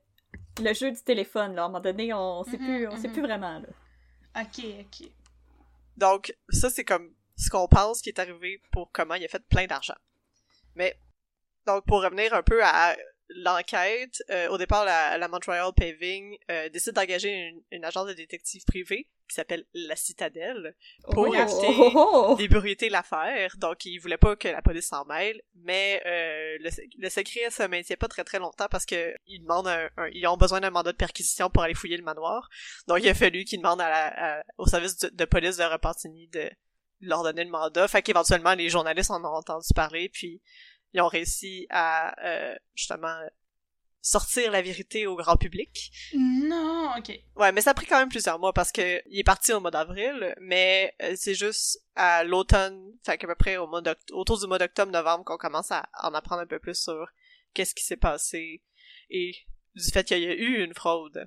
[0.62, 3.08] le jeu du téléphone, là, à un moment donné, on sait Mhm, plus, on sait
[3.08, 3.12] mhm.
[3.14, 4.42] plus vraiment, là.
[4.42, 5.08] Ok, ok.
[5.96, 9.44] Donc, ça, c'est comme ce qu'on pense qui est arrivé pour comment il a fait
[9.48, 9.96] plein d'argent.
[10.74, 10.98] Mais,
[11.66, 12.96] donc, pour revenir un peu à
[13.28, 18.12] l'enquête, euh, au départ, la, la Montreal Paving euh, décide d'engager une, une agence de
[18.12, 20.76] détective privée qui s'appelle La Citadelle
[21.10, 22.34] pour Oh, éviter oh, oh, oh.
[22.36, 23.56] d'ébruiter l'affaire.
[23.58, 27.64] Donc, ils voulaient pas que la police s'en mêle, mais euh, le, le secret se
[27.64, 30.70] maintient pas très très longtemps parce que ils demandent un, un- ils ont besoin d'un
[30.70, 32.48] mandat de perquisition pour aller fouiller le manoir.
[32.86, 35.64] Donc, il a fallu qu'ils demandent à la, à- au service de, de police de
[35.64, 36.48] Repentigny de
[37.00, 37.88] leur donner le mandat.
[37.88, 40.40] Fait qu'éventuellement, les journalistes en ont entendu parler, puis
[40.92, 43.16] ils ont réussi à euh, justement
[44.06, 45.90] sortir la vérité au grand public.
[46.14, 47.10] Non, ok.
[47.34, 49.60] Ouais, mais ça a pris quand même plusieurs mois parce que il est parti au
[49.60, 53.82] mois d'avril, mais euh, c'est juste à l'automne, fait qu'à peu près au mois
[54.12, 57.10] autour du mois d'octobre-novembre qu'on commence à en apprendre un peu plus sur
[57.52, 58.62] qu'est-ce qui s'est passé
[59.10, 59.34] et
[59.74, 61.26] du fait qu'il y a eu une fraude.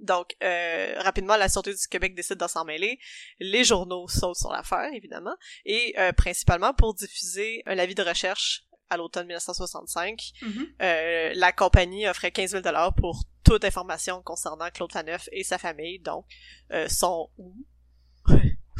[0.00, 2.98] Donc, euh, rapidement, la Sûreté du Québec décide de s'en mêler.
[3.38, 5.34] Les journaux sautent sur l'affaire, évidemment,
[5.64, 10.66] et euh, principalement pour diffuser un avis de recherche à l'automne 1965 Mhm.
[10.82, 15.58] euh, la compagnie offrait 15 000 dollars pour toute information concernant Claude Faneuf et sa
[15.58, 16.24] famille, donc
[16.72, 17.54] euh, sont où,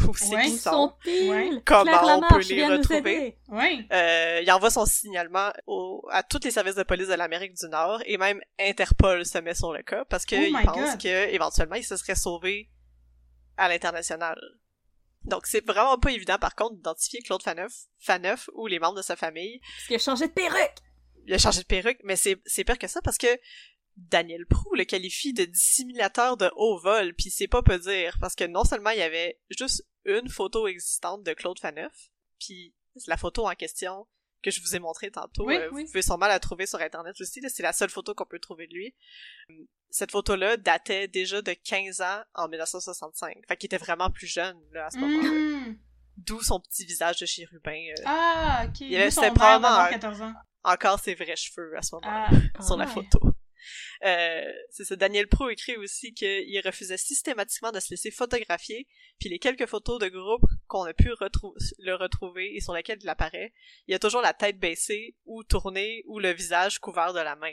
[0.09, 0.43] où c'est Ouais.
[0.45, 0.95] qu'ils sont.
[1.07, 1.51] Ouais.
[1.51, 3.39] Claire Comment on peut les retrouver?
[3.49, 3.87] Oui.
[3.93, 7.69] Euh, il envoie son signalement au- à tous les services de police de l'Amérique du
[7.69, 11.03] Nord et même Interpol se met sur le cas parce Oh il my pense God.
[11.03, 12.71] que éventuellement il se serait sauvé
[13.57, 14.39] à l'international.
[15.25, 19.03] Donc c'est vraiment pas évident par contre d'identifier Claude Faneuf, Faneuf ou les membres de
[19.03, 20.77] sa famille Parce qu'il a changé de perruque!
[21.27, 23.27] il a changé de perruque, mais c'est, c'est pire que ça parce que
[23.97, 28.35] Daniel Prou le qualifie de dissimulateur de haut vol, puis c'est pas peu dire, parce
[28.35, 32.75] que non seulement il y avait juste une photo existante de Claude Faneuf, puis
[33.07, 34.07] la photo en question
[34.43, 35.83] que je vous ai montrée tantôt, Oui, euh, oui.
[35.85, 38.67] vous pouvez sûrement la trouver sur internet aussi, c'est la seule photo qu'on peut trouver
[38.67, 38.95] de lui.
[39.91, 44.57] Cette photo-là datait déjà de 15 ans en 1965, fait qu'il était vraiment plus jeune
[44.73, 45.29] là, à ce moment-là.
[45.31, 45.79] Mhm.
[46.17, 48.81] D'où son petit visage de chérubin, euh, Ah, ok.
[48.81, 50.33] Il avait- son probablement- 14 ans.
[50.65, 52.29] encore ses vrais cheveux à ce moment-là.
[52.59, 52.93] Ah, sur la ouais.
[52.93, 53.21] photo.
[54.05, 54.97] Euh, c'est ça.
[54.97, 58.87] Daniel Pro écrit aussi qu'il refusait systématiquement de se laisser photographier,
[59.19, 62.99] puis les quelques photos de groupe qu'on a pu retrou- le retrouver et sur lesquelles
[63.03, 63.53] il apparaît,
[63.87, 67.53] il a toujours la tête baissée ou tournée ou le visage couvert de la main.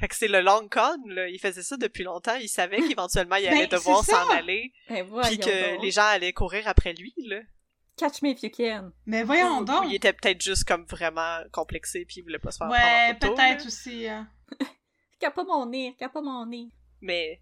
[0.00, 1.28] Fait que c'est le long con, là.
[1.28, 2.34] Il faisait ça depuis longtemps.
[2.34, 4.24] Il savait qu'éventuellement il allait Ben, devoir c'est ça.
[4.24, 5.82] s'en aller, Ben puis que donc.
[5.84, 7.40] les gens allaient courir après lui, là.
[7.96, 8.90] Catch me if you can.
[9.06, 9.84] Mais voyons donc.
[9.86, 13.14] il était peut-être juste comme vraiment complexé puis il voulait pas se faire Ouais, prendre
[13.14, 14.08] en photo, peut-être aussi.
[14.08, 14.28] hein.
[15.18, 16.68] Regarde pas mon nez, regarde pas mon nez.
[17.00, 17.40] mais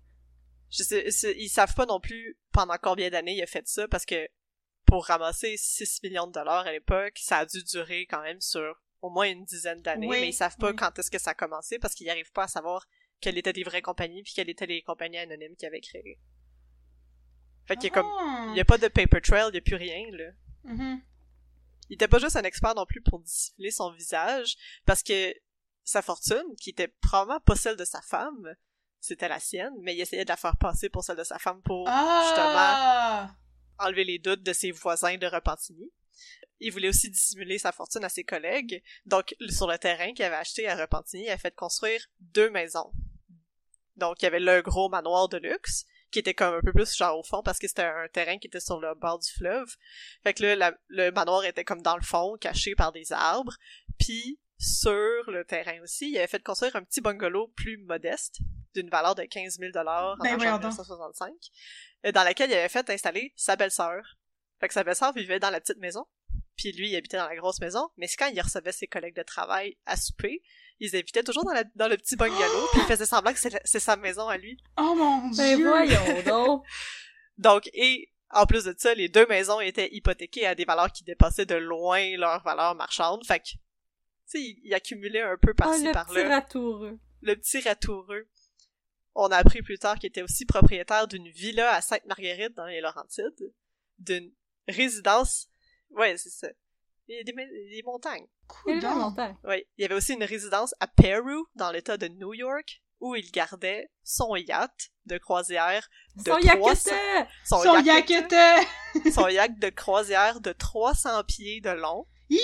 [0.71, 3.87] je sais, c'est- ils savent pas non plus pendant combien d'années il a fait ça
[3.89, 4.29] parce que
[4.87, 8.81] pour ramasser 6 millions de dollars à l'époque, ça a dû durer quand même sur
[9.01, 10.77] au moins une dizaine d'années, Oui, mais ils savent pas oui.
[10.77, 12.87] quand est-ce que ça a commencé parce qu'ils arrivent pas à savoir
[13.21, 16.19] quelles étaient les vraies compagnies puis quelles étaient les compagnies anonymes qu'ils avaient créées.
[17.67, 18.49] Fait qu'il y a comme Ah.
[18.51, 20.31] il y a pas de paper trail, il y a plus rien là.
[20.65, 21.03] Mhm.
[21.89, 24.57] Il était pas juste un expert non plus pour dissimuler son visage,
[24.87, 25.35] parce que
[25.85, 28.55] sa fortune, qui était probablement pas celle de sa femme,
[29.01, 31.61] c'était la sienne, mais il essayait de la faire passer pour celle de sa femme
[31.63, 33.35] pour Ah!
[33.79, 35.91] enlever les doutes de ses voisins de Repentigny.
[36.61, 40.37] Il voulait aussi dissimuler sa fortune à ses collègues, donc sur le terrain qu'il avait
[40.37, 42.93] acheté à Repentigny, il a fait construire deux maisons.
[43.97, 46.95] Donc il y avait le gros manoir de luxe, qui était comme un peu plus
[46.95, 49.75] genre au fond parce que c'était un terrain qui était sur le bord du fleuve.
[50.23, 53.57] Fait que là, la- le manoir était comme dans le fond, caché par des arbres.
[53.99, 58.39] Puis sur le terrain aussi, il avait fait construire un petit bungalow plus modeste,
[58.75, 60.71] d'une valeur de 15 000 en Ben, argent voyons donc.
[60.71, 61.33] 1965,
[62.07, 64.03] euh, dans laquelle il avait fait installer sa belle-sœur.
[64.61, 66.07] Fait que sa belle-sœur vivait dans la petite maison,
[66.57, 69.17] puis lui, il habitait dans la grosse maison, mais c'est quand il recevait ses collègues
[69.17, 70.43] de travail à souper,
[70.81, 73.81] ils invitait toujours dans, la- dans le petit bungalow, puis il faisait semblant que c'est
[73.81, 74.59] sa maison à lui.
[74.79, 75.67] Oh mon Ben dieu!
[75.69, 76.65] voyons donc.
[77.39, 81.03] Donc, et en plus de ça, les deux maisons étaient hypothéquées à des valeurs qui
[81.05, 83.25] dépassaient de loin leur valeur marchande.
[83.27, 83.49] Fait que,
[84.41, 86.21] il, il accumulait un peu Oh, par-ci, le par-là.
[86.23, 86.99] petit ratoureux.
[87.23, 88.29] Le petit ratoureux.
[89.15, 92.81] On a appris plus tard qu'il était aussi propriétaire d'une villa à Sainte-Marguerite dans les
[92.81, 93.53] Laurentides,
[93.99, 94.33] d'une
[94.69, 95.49] résidence...
[95.91, 96.49] Ouais, c'est ça.
[97.09, 98.27] Il y a des, des montagnes.
[98.67, 98.95] Il Coudonc.
[98.99, 99.37] longtemps.
[99.45, 99.65] Oui.
[99.77, 103.31] Il y avait aussi une résidence à Peru, dans l'état de New York, où il
[103.33, 107.21] gardait son yacht de croisière de Son 300 yaketa!
[107.45, 112.39] son, Son yacht- son yacht de croisière de 300 pieds de long, Hi!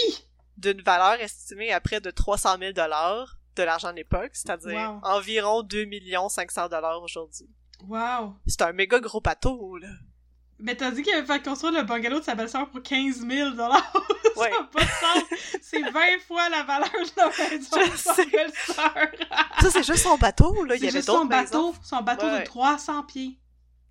[0.59, 5.01] D'une valeur estimée à près de 300 000 dollars de l'argent de l'époque, c'est-à-dire Wow.
[5.05, 5.87] environ 2
[6.29, 7.49] 500 dollars aujourd'hui.
[7.87, 8.35] Wow!
[8.47, 9.89] C'est un méga gros bateau, là.
[10.61, 13.55] Mais t'as dit qu'il avait fait construire le bungalow de sa belle-sœur pour 15 000
[13.57, 13.69] Ça
[14.37, 14.51] Ouais.
[14.51, 15.23] n'a pas de sens!
[15.63, 19.09] C'est 20 fois la valeur de la maison de sa belle-sœur!
[19.61, 20.75] Ça, c'est juste son bateau, là.
[20.75, 22.41] Il y C'est avait juste d'autres son bateau, son bateau Ouais.
[22.41, 23.39] de 300 pieds.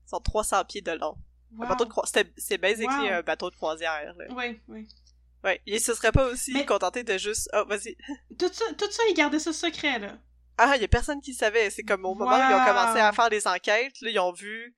[0.06, 1.16] Sont 300 pieds de long.
[1.56, 1.64] Wow.
[1.66, 1.92] Un bateau de
[2.38, 3.14] C'est basically Wow.
[3.20, 4.26] un bateau de croisière, là.
[4.32, 4.88] Oui, oui.
[5.44, 5.62] Ouais.
[5.66, 7.50] Il se serait pas aussi Mais- contenté de juste...
[7.54, 7.96] Oh, vas-y.
[8.38, 10.18] Tout ça, tout ça, il gardait ça secret, là.
[10.58, 11.70] Ah, il y a personne qui savait.
[11.70, 14.32] C'est comme au moment où ils ont commencé à faire des enquêtes, là, ils ont
[14.32, 14.76] vu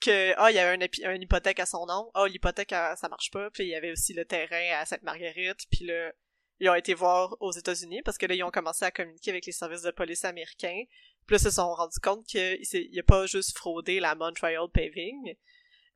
[0.00, 2.10] que ah, il y avait une hypothèque à son nom.
[2.14, 3.50] Ah, l'hypothèque ah, ça marche pas.
[3.50, 5.64] Puis il y avait aussi le terrain à Sainte-Marguerite.
[5.70, 6.12] Puis là,
[6.60, 9.46] ils ont été voir aux États-Unis parce que là, ils ont commencé à communiquer avec
[9.46, 10.84] les services de police américains.
[11.26, 14.68] Puis là, ils se sont rendus compte qu'il il a pas juste fraudé la Montreal
[14.72, 15.34] Paving.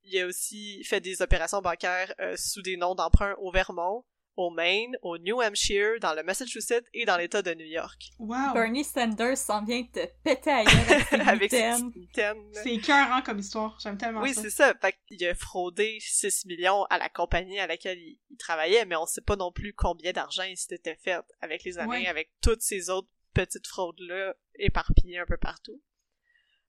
[0.04, 4.04] Il a aussi fait des opérations bancaires euh, sous des noms d'emprunt au Vermont,
[4.36, 8.00] au Maine, au New Hampshire, dans le Massachusetts et dans l'État de New York.
[8.18, 8.54] Wow!
[8.54, 11.72] Bernie Sanders s'en vient te péter gueule avec ses.
[12.52, 13.78] C'est écœurant comme histoire.
[13.82, 14.40] J'aime tellement Oui, ça.
[14.42, 14.74] c'est ça.
[14.80, 18.96] Fait qu'il a fraudé 6 millions à la compagnie à laquelle il, il travaillait, mais
[18.96, 22.06] on sait pas non plus combien d'argent il s'était fait avec les années, Ouais.
[22.06, 25.80] avec toutes ces autres petites fraudes-là éparpillées un peu partout.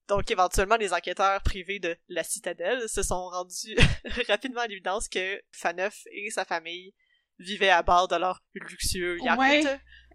[0.08, 3.76] Donc, éventuellement, les enquêteurs privés de la citadelle se sont rendus
[4.28, 6.94] rapidement à l'évidence que Faneuf et sa famille
[7.40, 9.64] vivaient à bord de leur luxueux yacht, Ouais.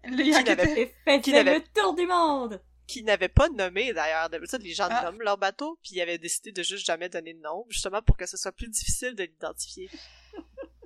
[0.03, 0.65] Le yacht n'avait
[1.05, 2.61] faisaient Qui n'avait- le tour du monde!
[2.85, 4.29] qui n'avaient pas nommé d'ailleurs.
[4.29, 5.03] D'habitude, les gens Ah.
[5.03, 8.15] nomment leur bateau, puis ils avaient décidé de juste jamais donner de nom, justement pour
[8.15, 9.89] que ce soit plus difficile de l'identifier.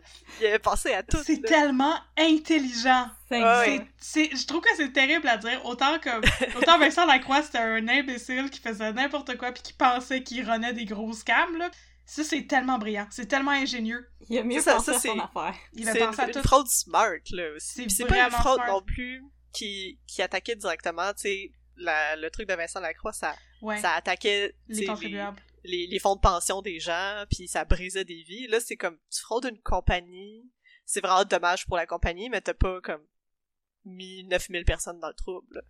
[0.41, 1.19] ils avaient pensé à tout.
[1.25, 3.09] C'est tellement intelligent.
[3.29, 3.87] C'est Ah C'est, ouais.
[3.97, 5.63] c'est, je trouve que c'est terrible à dire.
[5.65, 6.21] Autant comme,
[6.55, 10.73] autant Vincent Lacroix, c'était un imbécile qui faisait n'importe quoi puis qui pensait qu'il renait
[10.73, 11.69] des gros scams, là.
[12.05, 13.07] Ça, c'est tellement brillant.
[13.09, 14.05] C'est tellement ingénieux.
[14.29, 15.55] Il a mieux Ça, pensé ça, à son c'est- affaire.
[15.73, 16.39] Il penser à une, tout.
[16.39, 17.89] une fraude smart, là, aussi.
[17.89, 18.67] C'est pas une fraude smart.
[18.67, 23.77] non plus qui, qui attaquait directement, tu sais, le truc de Vincent Lacroix, ça, Ouais.
[23.79, 25.37] ça attaquait les contribuables.
[25.37, 28.47] les, les fonds de pension des gens, puis ça brisait des vies.
[28.47, 30.51] Là, c'est comme, tu fraudes une compagnie,
[30.85, 33.05] c'est vraiment dommage pour la compagnie, mais t'as pas, comme,
[33.85, 35.55] mis 9000 personnes dans le trouble.
[35.55, 35.61] là.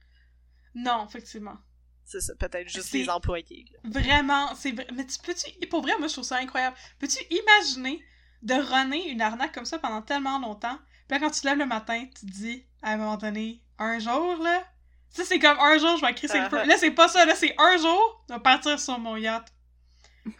[0.73, 1.57] Non, effectivement.
[2.05, 3.65] C'est ça, peut-être juste les employés.
[3.71, 3.89] là.
[4.01, 4.87] Vraiment, c'est vrai.
[4.93, 5.67] Mais tu peux-tu.
[5.67, 6.75] Pour vrai, moi, je trouve ça incroyable.
[6.99, 8.03] Peux-tu imaginer
[8.41, 10.77] de runner une arnaque comme ça pendant tellement longtemps?
[11.07, 13.63] Puis là, quand tu te lèves le matin, tu te dis, à un moment donné,
[13.77, 14.65] un jour, là?
[15.09, 16.57] Ça, c'est comme un jour, je vais crisser le feu.
[16.57, 16.67] Uh-huh.
[16.67, 19.53] Là, c'est pas ça, là, c'est un jour, je vais partir sur mon yacht.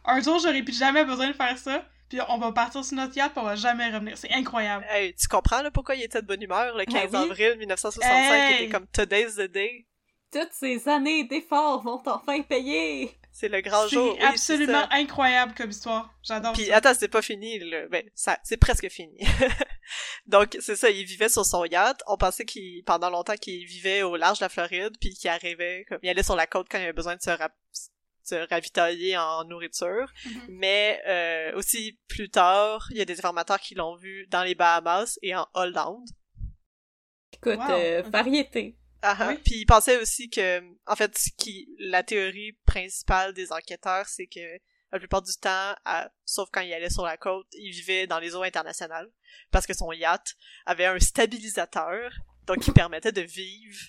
[0.06, 1.86] Un jour, j'aurais plus jamais besoin de faire ça.
[2.10, 4.18] Puis on va partir sur notre yacht, puis on va jamais revenir.
[4.18, 4.86] C'est incroyable.
[4.90, 7.30] Hey, tu comprends, là, pourquoi il était de bonne humeur le 15 Ben oui.
[7.32, 8.58] avril 1965, Hey!
[8.58, 9.88] qui était comme Today's the Day?
[10.34, 13.12] Toutes ces années d'efforts vont enfin payer!
[13.34, 14.14] C'est le grand jour.
[14.18, 14.90] C'est oui, absolument ça.
[14.92, 16.14] incroyable comme histoire.
[16.22, 16.76] J'adore Puis ça.
[16.78, 17.88] attends, c'est pas fini, là.
[17.90, 19.18] Ben, ça, c'est presque fini.
[20.26, 22.02] Donc, c'est ça, il vivait sur son yacht.
[22.08, 25.86] On pensait qu'il, pendant longtemps, qu'il vivait au large de la Floride, puis qu'il arrivait,
[25.88, 27.56] comme, il allait sur la côte quand il avait besoin de se, rap-
[28.32, 30.12] se ravitailler en nourriture.
[30.26, 30.42] Mhm.
[30.50, 34.56] Mais, euh, aussi, plus tard, il y a des informateurs qui l'ont vu dans les
[34.56, 36.08] Bahamas et en Hollande.
[37.34, 37.72] Écoute, Wow.
[37.72, 38.78] euh, variété.
[39.02, 39.28] Ah.
[39.30, 39.38] Oui.
[39.44, 44.28] Puis il pensait aussi que, en fait, ce qui, la théorie principale des enquêteurs, c'est
[44.28, 44.60] que
[44.92, 48.20] la plupart du temps, à- sauf quand il allait sur la côte, il vivait dans
[48.20, 49.10] les eaux internationales
[49.50, 52.12] parce que son yacht avait un stabilisateur,
[52.46, 53.80] donc qui permettait de vivre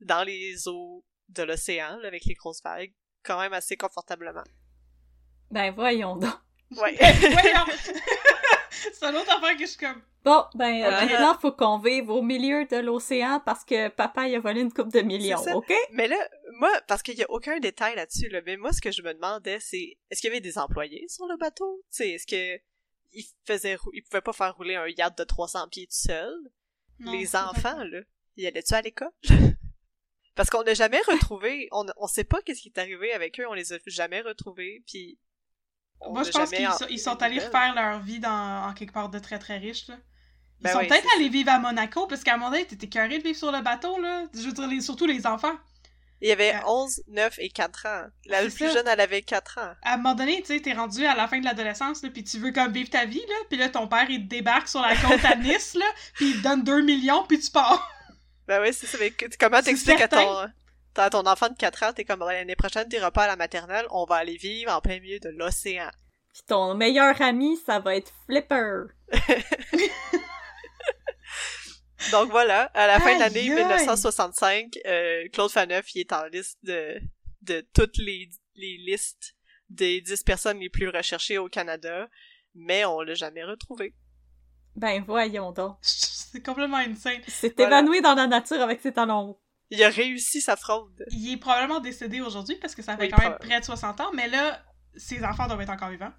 [0.00, 4.44] dans les eaux de l'océan là, avec les grosses vagues, quand même assez confortablement.
[5.50, 6.34] Ben voyons donc.
[6.76, 6.94] Ouais.
[7.20, 7.66] Voyons!
[8.70, 10.00] c'est une autre affaire que je suis comme.
[10.24, 11.04] Bon, ben euh, Ah.
[11.04, 14.72] maintenant, faut qu'on vive au milieu de l'océan parce que papa il a volé une
[14.72, 15.72] coupe de millions, ok?
[15.92, 16.16] Mais là,
[16.58, 19.12] moi, parce qu'il y a aucun détail là-dessus, là, mais moi, ce que je me
[19.12, 21.82] demandais, c'est, est-ce qu'il y avait des employés sur le bateau?
[21.90, 22.62] Tu sais, est-ce que
[23.14, 26.32] il faisait, rou- il pouvait pas faire rouler un yacht de 300 pieds tout seul?
[27.00, 28.00] Non, Les enfants, là,
[28.36, 29.10] y allaient-tu à l'école?
[30.34, 33.44] Parce qu'on n'a jamais retrouvé, on, on sait pas qu'est-ce qui est arrivé avec eux,
[33.48, 35.18] on les a jamais retrouvés, puis...
[36.10, 38.72] Moi, je pense qu'ils en- sont, ils sont des allés refaire leur vie dans, en
[38.74, 39.96] quelque part de très très riche, là.
[40.60, 42.88] Ils Ben sont oui, peut-être allés vivre à Monaco, parce qu'à un moment donné, t'étais
[42.88, 44.24] carré de vivre sur le bateau, là.
[44.34, 45.56] Je veux dire, les- surtout les enfants.
[46.20, 48.04] Il y avait Euh, 11, 9 et 4 ans.
[48.26, 48.68] La plus ça.
[48.70, 49.74] jeune, elle avait 4 ans.
[49.82, 52.22] À un moment donné, tu sais, t'es rendu à la fin de l'adolescence, là, puis
[52.24, 54.80] tu veux comme vivre ta vie, là, puis là, ton père, il te débarque sur
[54.80, 57.88] la côte à Nice, là, puis il te donne 2 millions, puis tu pars.
[58.48, 58.98] Ben oui, c'est ça.
[58.98, 60.48] Mais comment t'expliques à ton,
[60.96, 63.86] à ton enfant de 4 ans, t'es comme, l'année prochaine, t'iras pas à la maternelle,
[63.90, 65.90] on va aller vivre en plein milieu de l'océan.
[66.32, 68.84] Puis ton meilleur ami, ça va être Flipper.
[72.10, 73.62] Donc voilà, à la fin de l'année Aïe, aïe.
[73.62, 77.00] 1965, euh, Claude Faneuf, il est en liste de,
[77.42, 79.36] de toutes les, les listes
[79.68, 82.08] des 10 personnes les plus recherchées au Canada,
[82.54, 83.94] mais on l'a jamais retrouvé.
[84.74, 85.78] Ben voyons donc.
[86.32, 87.20] C'est complètement insane.
[87.26, 87.78] Il s'est Voilà.
[87.80, 89.40] évanoui dans la nature avec ses talons hauts.
[89.70, 91.04] Il a réussi sa fraude.
[91.10, 94.00] Il est probablement décédé aujourd'hui, parce que ça fait Oui, quand même près de 60
[94.00, 94.62] ans, mais là,
[94.96, 96.12] ses enfants doivent être encore vivants.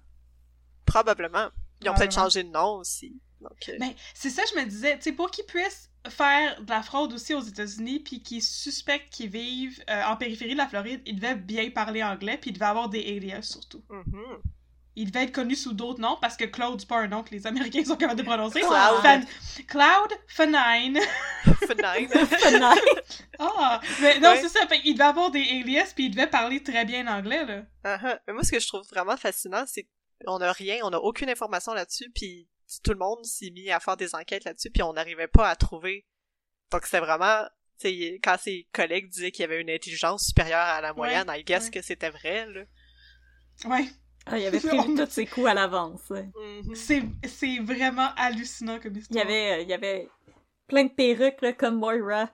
[0.86, 1.48] Probablement.
[1.82, 3.20] Ils ont peut-être changé de nom aussi.
[3.42, 6.82] Euh, Ben, c'est ça, je me disais, tu sais, pour qu'ils puissent faire de la
[6.82, 11.02] fraude aussi aux États-Unis, puis qu'ils suspectent qu'ils vivent euh, en périphérie de la Floride,
[11.06, 13.82] ils devaient bien parler anglais, puis ils devaient avoir des alias surtout.
[13.90, 14.38] mhm.
[14.96, 17.30] Ils devaient être connus sous d'autres noms, parce que Claude, c'est pas un nom que
[17.30, 18.60] les Américains sont capables de prononcer.
[18.60, 19.02] Cloud.
[19.02, 19.26] Fan-
[19.66, 21.00] Cloud Fanine.
[21.44, 22.14] Fenêtre.
[23.38, 23.80] Ah!
[24.00, 24.40] Mais non, Ouais.
[24.40, 27.44] c'est ça, fait qu'ils devaient avoir des alias, puis ils devaient parler très bien anglais,
[27.44, 27.64] là.
[27.84, 28.18] Uh-huh.
[28.26, 29.88] Mais moi, ce que je trouve vraiment fascinant, c'est
[30.24, 32.48] qu'on a rien, on a aucune information là-dessus, puis
[32.84, 35.56] tout le monde s'est mis à faire des enquêtes là-dessus, puis on n'arrivait pas à
[35.56, 36.06] trouver.
[36.70, 37.44] Donc c'est vraiment,
[37.80, 41.26] tu sais, quand ses collègues disaient qu'il y avait une intelligence supérieure à la moyenne,
[41.28, 41.70] I guess ouais.
[41.72, 42.62] que c'était vrai, là.
[43.64, 43.86] Ouais.
[44.26, 46.10] Ah, il avait prévu tous ses coups à l'avance.
[46.10, 46.74] Mhm.
[46.74, 49.24] C'est c'est vraiment hallucinant comme Il y histoire.
[49.24, 50.08] avait, euh, il y avait
[50.66, 52.30] plein de perruques là, comme Moira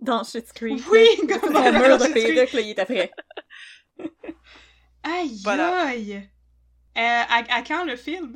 [0.00, 0.82] dans Schitt's Creek.
[0.90, 1.38] Oui, là.
[1.38, 3.12] comme Moira mur de perruques, là, il était prêt.
[5.02, 5.86] Aïe, Voilà.
[5.88, 6.28] aïe!
[6.96, 8.34] Euh, à, à quand le film?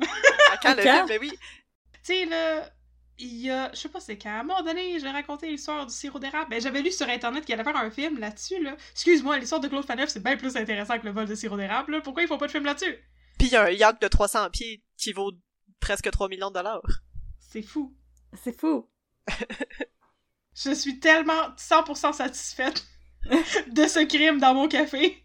[0.51, 0.93] À quand le Quand?
[0.93, 1.05] film?
[1.09, 1.31] Mais oui,
[1.93, 2.69] tu sais, là,
[3.19, 5.85] il y a, je sais pas c'est quand, à un moment donné, j'ai raconté l'histoire
[5.85, 6.49] du sirop d'érable.
[6.49, 8.75] Ben, j'avais lu sur Internet qu'il allait faire un film là-dessus, là.
[8.91, 11.93] Excuse-moi, l'histoire de Claude Faneuf, c'est bien plus intéressant que le vol de sirop d'érable,
[11.93, 12.01] là.
[12.01, 12.97] Pourquoi ils font pas de film là-dessus?
[13.37, 15.31] puis il y a un yacht de 300 pieds qui vaut
[15.79, 16.81] presque 3 millions de dollars.
[17.39, 17.95] C'est fou.
[18.43, 18.89] C'est fou.
[20.55, 22.85] Je suis tellement 100% satisfaite
[23.67, 25.23] de ce crime dans mon café.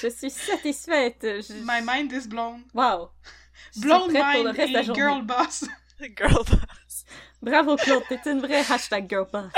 [0.00, 1.18] Je suis satisfaite.
[1.22, 1.54] Je...
[1.64, 2.62] My mind is blown.
[2.72, 3.10] Wow.
[3.76, 5.64] Blown prête pour le mind et girl boss.
[6.16, 7.04] Girl boss.
[7.40, 9.52] Bravo Claude, t'es une vraie hashtag girl boss.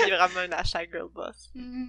[0.00, 1.50] Est vraiment un hashtag girl boss.
[1.54, 1.88] Mm.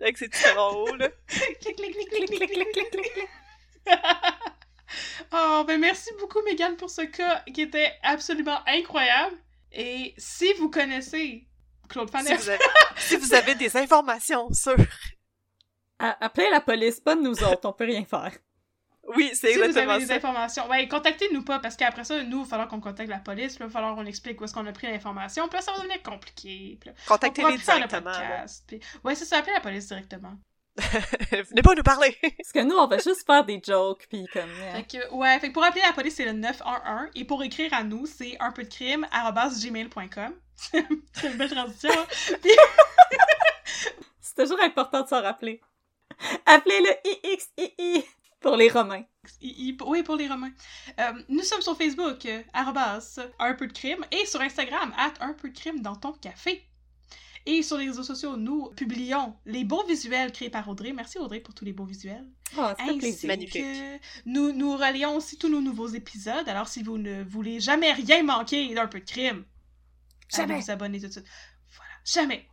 [0.00, 1.08] Avec ses petits hauts, là.
[1.28, 3.28] clic, clic, clic, clic, clic, clic, clic, clic.
[5.32, 9.36] oh, ben merci beaucoup, Megan, pour ce cas qui était absolument incroyable.
[9.70, 11.46] Et si vous connaissez
[11.88, 12.62] Claude Si Faneuf, vous, avez,
[12.96, 14.74] si vous avez des informations sur...
[15.98, 18.32] A- Appelez la police, pas de nous autres, on peut rien faire.
[19.08, 22.38] Oui, c'est si vous exactement avez des informations, ben contactez-nous pas, parce qu'après ça, nous,
[22.38, 24.66] il va falloir qu'on contacte la police, il va falloir qu'on explique où est-ce qu'on
[24.66, 26.78] a pris l'information, puis là, ça va devenir compliqué.
[27.08, 28.12] Contactez-les le directement.
[28.66, 28.80] Puis...
[29.02, 30.34] Ouais, c'est ça, appelez la police directement.
[30.78, 32.16] Venez pas nous parler!
[32.22, 34.48] Parce que nous, on va juste faire des jokes, puis comme...
[34.48, 37.10] euh, Fait que, ouais, fait que pour appeler la police, c'est le 911.
[37.14, 40.32] Et pour écrire à nous, c'est un peu de crime gmail.com.
[40.56, 41.90] c'est une belle transition.
[41.92, 42.36] hein.
[42.40, 42.52] Puis,
[44.20, 45.60] C'est toujours important de s'en rappeler.
[46.46, 48.04] Appelez le IXII
[48.42, 49.04] pour les Romains.
[49.40, 50.52] i- i- oui, pour les Romains.
[51.00, 55.14] Euh, nous sommes sur Facebook, euh, arrobas, un peu de crime, et sur Instagram, at
[55.20, 56.62] un peu de crime dans ton café.
[57.44, 60.92] Et sur les réseaux sociaux, nous publions les beaux visuels créés par Audrey.
[60.92, 62.24] Merci Audrey pour tous les beaux visuels.
[62.56, 62.68] Oh,
[62.98, 63.26] plaisir.
[63.28, 63.62] Magnifique.
[63.62, 66.48] que nous, nous relions aussi tous nos nouveaux épisodes.
[66.48, 69.44] Alors, si vous ne voulez jamais rien manquer d'un peu de crime,
[70.28, 70.54] Jamais.
[70.54, 71.26] allez vous abonner tout de suite.
[71.76, 72.48] Voilà, jamais.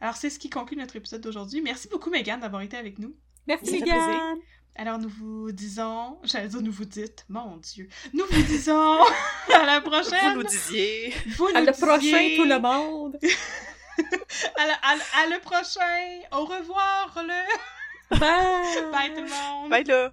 [0.00, 1.62] Alors, c'est ce qui conclut notre épisode d'aujourd'hui.
[1.62, 3.16] Merci beaucoup, Megan, d'avoir été avec nous.
[3.46, 4.38] Merci, Megan.
[4.76, 6.18] Alors, nous vous disons...
[6.24, 7.24] J'allais dire nous vous dites.
[7.28, 7.88] Mon Dieu.
[8.12, 8.98] Nous vous disons
[9.52, 10.34] à la prochaine.
[10.34, 11.14] Vous nous disiez...
[11.36, 13.18] Vous À le prochain, tout le monde.
[14.56, 16.20] À, la- à la- à le prochain.
[16.32, 18.18] Au revoir, le...
[18.18, 18.90] Bye.
[18.92, 19.70] Bye, tout le monde.
[19.70, 20.12] Bye là!